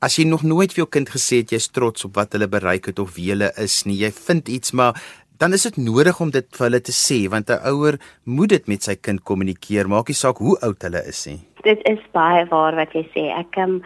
As 0.00 0.16
jy 0.16 0.24
nog 0.24 0.42
nooit 0.42 0.72
vir 0.72 0.84
jou 0.84 0.88
kind 0.88 1.08
gesê 1.10 1.36
het 1.36 1.50
jy's 1.50 1.68
trots 1.68 2.04
op 2.04 2.14
wat 2.14 2.32
hulle 2.32 2.48
bereik 2.48 2.86
het 2.86 2.98
of 2.98 3.14
wie 3.14 3.28
hulle 3.30 3.52
is 3.56 3.84
nie, 3.84 3.98
jy 4.00 4.10
vind 4.12 4.48
iets 4.48 4.72
maar 4.72 4.96
dan 5.40 5.52
is 5.52 5.62
dit 5.62 5.76
nodig 5.76 6.20
om 6.20 6.30
dit 6.30 6.46
vir 6.56 6.68
hulle 6.68 6.80
te 6.80 6.92
sê 6.92 7.28
want 7.28 7.50
'n 7.50 7.64
ouer 7.72 8.00
moet 8.24 8.48
dit 8.48 8.68
met 8.68 8.82
sy 8.82 8.94
kind 8.96 9.24
kommunikeer. 9.24 9.88
Maak 9.88 10.08
nie 10.08 10.14
saak 10.14 10.38
hoe 10.38 10.58
oud 10.60 10.82
hulle 10.82 11.02
is 11.08 11.26
nie 11.26 11.40
dit 11.62 11.80
is 11.88 12.00
baie 12.12 12.44
waar 12.50 12.76
wat 12.78 12.94
jy 12.96 13.04
sê. 13.14 13.26
Ek 13.36 13.58
um, 13.60 13.80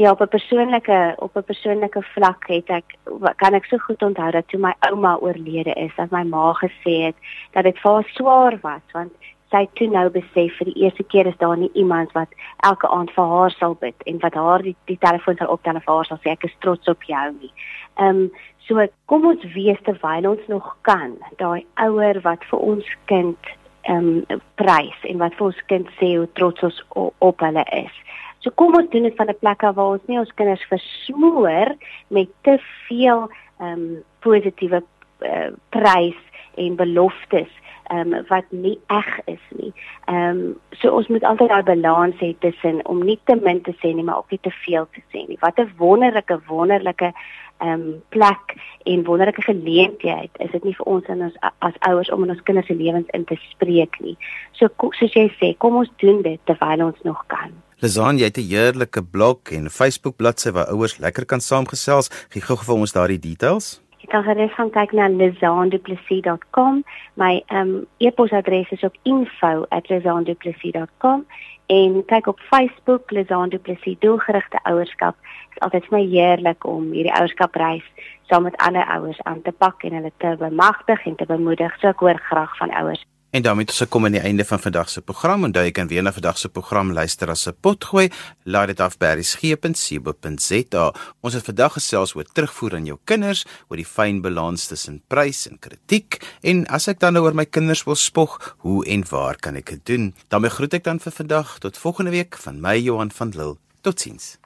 ja 0.00 0.12
op 0.12 0.22
'n 0.22 0.28
persoonlike 0.28 1.14
op 1.18 1.36
'n 1.36 1.48
persoonlike 1.50 2.02
vlak 2.14 2.46
het 2.48 2.70
ek 2.70 2.96
kan 3.36 3.54
ek 3.54 3.64
so 3.64 3.78
goed 3.78 4.02
onthou 4.02 4.30
dat 4.30 4.48
toe 4.48 4.60
my 4.60 4.74
ouma 4.90 5.16
oorlede 5.16 5.72
is 5.72 5.92
dat 5.96 6.10
my 6.10 6.22
ma 6.22 6.52
gesê 6.54 6.94
het 7.06 7.16
dat 7.52 7.64
dit 7.64 7.78
vir 7.78 7.92
haar 7.92 8.08
swaar 8.14 8.58
was 8.62 8.86
want 8.92 9.12
sy 9.50 9.68
toe 9.74 9.88
nou 9.88 10.08
besef 10.10 10.56
vir 10.58 10.66
die 10.70 10.82
eerste 10.84 11.04
keer 11.04 11.26
is 11.26 11.36
daar 11.38 11.56
nie 11.56 11.70
iemand 11.74 12.12
wat 12.12 12.28
elke 12.56 12.88
aand 12.88 13.10
vir 13.10 13.24
haar 13.24 13.50
sal 13.50 13.74
bid 13.74 13.94
en 14.06 14.18
wat 14.18 14.34
haar 14.34 14.62
die, 14.62 14.76
die 14.86 14.98
telefoon 14.98 15.36
sal 15.36 15.52
optel 15.52 15.74
en 15.74 15.84
vir 15.86 15.94
haar 15.94 16.08
sal 16.08 16.20
sê 16.24 16.30
ek 16.30 16.44
is 16.44 16.56
trots 16.60 16.88
op 16.88 17.02
jou 17.02 17.26
nie. 17.40 17.52
Ehm 18.00 18.08
um, 18.08 18.30
So 18.66 18.84
kom 19.10 19.26
ons 19.26 19.42
wees 19.54 19.80
terwyl 19.86 20.28
ons 20.34 20.46
nog 20.48 20.68
kan, 20.86 21.16
daai 21.40 21.64
ouer 21.82 22.20
wat 22.26 22.44
vir 22.50 22.62
ons 22.72 22.94
kind 23.10 23.52
ehm 23.90 24.22
um, 24.30 24.40
prys 24.54 24.98
en 25.10 25.18
wat 25.18 25.34
vir 25.34 25.48
ons 25.48 25.62
kind 25.66 25.88
sê 25.98 26.12
hoe 26.14 26.28
trots 26.38 26.62
ons 26.62 26.78
op 27.18 27.42
hulle 27.42 27.64
is. 27.74 27.94
So 28.42 28.54
kom 28.54 28.76
ons 28.78 28.90
doen 28.90 29.08
dit 29.08 29.16
van 29.18 29.30
'n 29.30 29.38
plek 29.40 29.62
af 29.62 29.74
waar 29.74 29.98
ons 29.98 30.06
nie 30.06 30.18
ons 30.18 30.34
kinders 30.38 30.62
versmoor 30.70 31.74
met 32.08 32.28
te 32.42 32.58
veel 32.86 33.28
ehm 33.58 33.72
um, 33.72 34.02
positiewe 34.20 34.82
uh, 35.22 35.50
prys 35.70 36.18
en 36.54 36.76
beloftes 36.76 37.50
ehm 37.92 38.12
um, 38.12 38.24
wat 38.28 38.44
nie 38.50 38.78
eg 38.86 39.08
is 39.24 39.44
nie. 39.58 39.72
Ehm 40.04 40.40
um, 40.40 40.56
so 40.80 40.90
ons 40.96 41.08
moet 41.08 41.24
altyd 41.24 41.48
daai 41.48 41.62
balans 41.62 42.20
hê 42.20 42.32
tussen 42.38 42.80
om 42.86 43.02
nie 43.04 43.18
te 43.24 43.36
min 43.36 43.60
te 43.62 43.74
sê 43.82 43.92
nie, 43.94 44.04
maar 44.04 44.22
ook 44.22 44.30
nie 44.30 44.42
te 44.42 44.54
veel 44.64 44.86
te 44.94 45.02
sê 45.12 45.26
nie. 45.28 45.38
Wat 45.40 45.58
'n 45.58 45.72
wonderlike 45.76 46.38
wonderlike 46.48 47.12
ehm 47.58 47.72
um, 47.72 48.02
plek 48.08 48.54
en 48.84 49.04
wonderlike 49.04 49.42
geleentheid 49.42 50.30
is 50.38 50.50
dit 50.50 50.64
nie 50.64 50.76
vir 50.76 50.86
ons 50.86 51.04
en 51.06 51.22
ons 51.22 51.36
as 51.58 51.76
ouers 51.88 52.10
om 52.10 52.24
in 52.24 52.30
ons 52.30 52.42
kinders 52.42 52.66
se 52.66 52.74
lewens 52.74 53.12
in 53.12 53.24
te 53.24 53.36
spreek 53.50 54.00
nie. 54.00 54.16
So 54.52 54.68
soos 54.90 55.12
jy 55.14 55.28
sê, 55.40 55.54
kom 55.58 55.76
ons 55.76 55.90
doen 55.96 56.22
dit 56.22 56.40
terwyl 56.44 56.86
ons 56.86 57.02
nog 57.02 57.24
kan. 57.26 57.52
Lizan, 57.82 58.18
jy 58.18 58.24
het 58.24 58.38
'n 58.38 58.48
heerlike 58.48 59.02
blog 59.02 59.38
en 59.50 59.70
Facebook 59.70 60.16
bladsy 60.16 60.50
waar 60.50 60.70
ouers 60.70 60.98
lekker 60.98 61.24
kan 61.26 61.40
saamgesels. 61.40 62.10
Gee 62.30 62.42
gou 62.42 62.56
vir 62.56 62.74
ons 62.74 62.92
daardie 62.92 63.18
details. 63.18 63.82
Jy 64.02 64.08
kan 64.10 64.24
gerus 64.26 64.50
gaan 64.56 64.72
kyk 64.74 64.92
na 64.98 65.04
lizanduplessis.com. 65.08 66.82
My 67.14 67.42
ehm 67.46 67.60
um, 67.60 67.86
e-posadres 68.02 68.70
is 68.74 68.84
ook 68.84 68.96
info@lizanduplessis.com 69.02 71.26
en 71.66 72.04
kyk 72.06 72.26
op 72.26 72.40
Facebook 72.40 73.10
Lizanduplessis 73.10 73.98
doelgerigte 73.98 74.58
ouerskap. 74.62 75.16
Dit 75.22 75.56
is 75.56 75.62
altyd 75.62 75.90
my 75.90 76.06
heerlik 76.06 76.66
om 76.66 76.90
hierdie 76.90 77.14
ouerskapreis 77.14 77.84
saam 78.26 78.42
met 78.42 78.56
ander 78.56 78.84
ouers 78.84 79.22
aan 79.22 79.42
te 79.42 79.52
pak 79.52 79.82
en 79.82 79.92
hulle 79.92 80.12
te 80.16 80.36
bemagtig 80.38 81.06
en 81.06 81.16
te 81.16 81.26
bemoedig. 81.26 81.78
So 81.78 81.88
ek 81.88 82.00
hoor 82.00 82.18
graag 82.18 82.56
van 82.56 82.70
ouers. 82.70 83.04
En 83.32 83.42
daarmee 83.42 83.64
tot 83.64 83.74
se 83.74 83.86
kom 83.86 84.04
aan 84.04 84.12
die 84.12 84.20
einde 84.20 84.44
van 84.44 84.60
vandag 84.60 84.90
se 84.90 85.00
program. 85.00 85.44
Onthou 85.44 85.64
jy 85.64 85.72
kan 85.72 85.88
weer 85.88 86.02
na 86.04 86.12
vandag 86.12 86.38
se 86.38 86.48
program 86.52 86.92
luister 86.92 87.30
as 87.30 87.46
'n 87.48 87.56
potgooi. 87.60 88.10
Laat 88.44 88.66
dit 88.66 88.80
af 88.80 88.98
by 88.98 89.06
berriesgep.co.za. 89.06 90.92
Ons 91.20 91.34
het 91.34 91.44
vandag 91.44 91.72
gesels 91.72 92.14
oor 92.14 92.24
terugvoer 92.24 92.74
aan 92.74 92.84
jou 92.84 92.98
kinders, 93.04 93.44
oor 93.68 93.76
die 93.76 93.86
fyn 93.86 94.20
balans 94.20 94.66
tussen 94.66 95.02
prys 95.08 95.48
en 95.48 95.58
kritiek 95.58 96.20
en 96.42 96.66
as 96.66 96.88
ek 96.88 97.00
dan 97.00 97.12
nou 97.12 97.24
oor 97.24 97.34
my 97.34 97.44
kinders 97.44 97.84
wil 97.84 97.94
spog, 97.94 98.56
hoe 98.58 98.86
en 98.86 99.04
waar 99.08 99.36
kan 99.36 99.56
ek 99.56 99.66
dit 99.66 99.86
doen? 99.86 100.14
daarmee 100.28 100.50
groet 100.50 100.74
ek 100.74 100.84
dan 100.84 101.00
vir 101.00 101.12
vandag 101.12 101.58
tot 101.58 101.78
volgende 101.78 102.10
week 102.10 102.36
van 102.36 102.60
my 102.60 102.78
Johan 102.78 103.10
van 103.10 103.28
Lille. 103.28 103.56
Totsiens. 103.80 104.41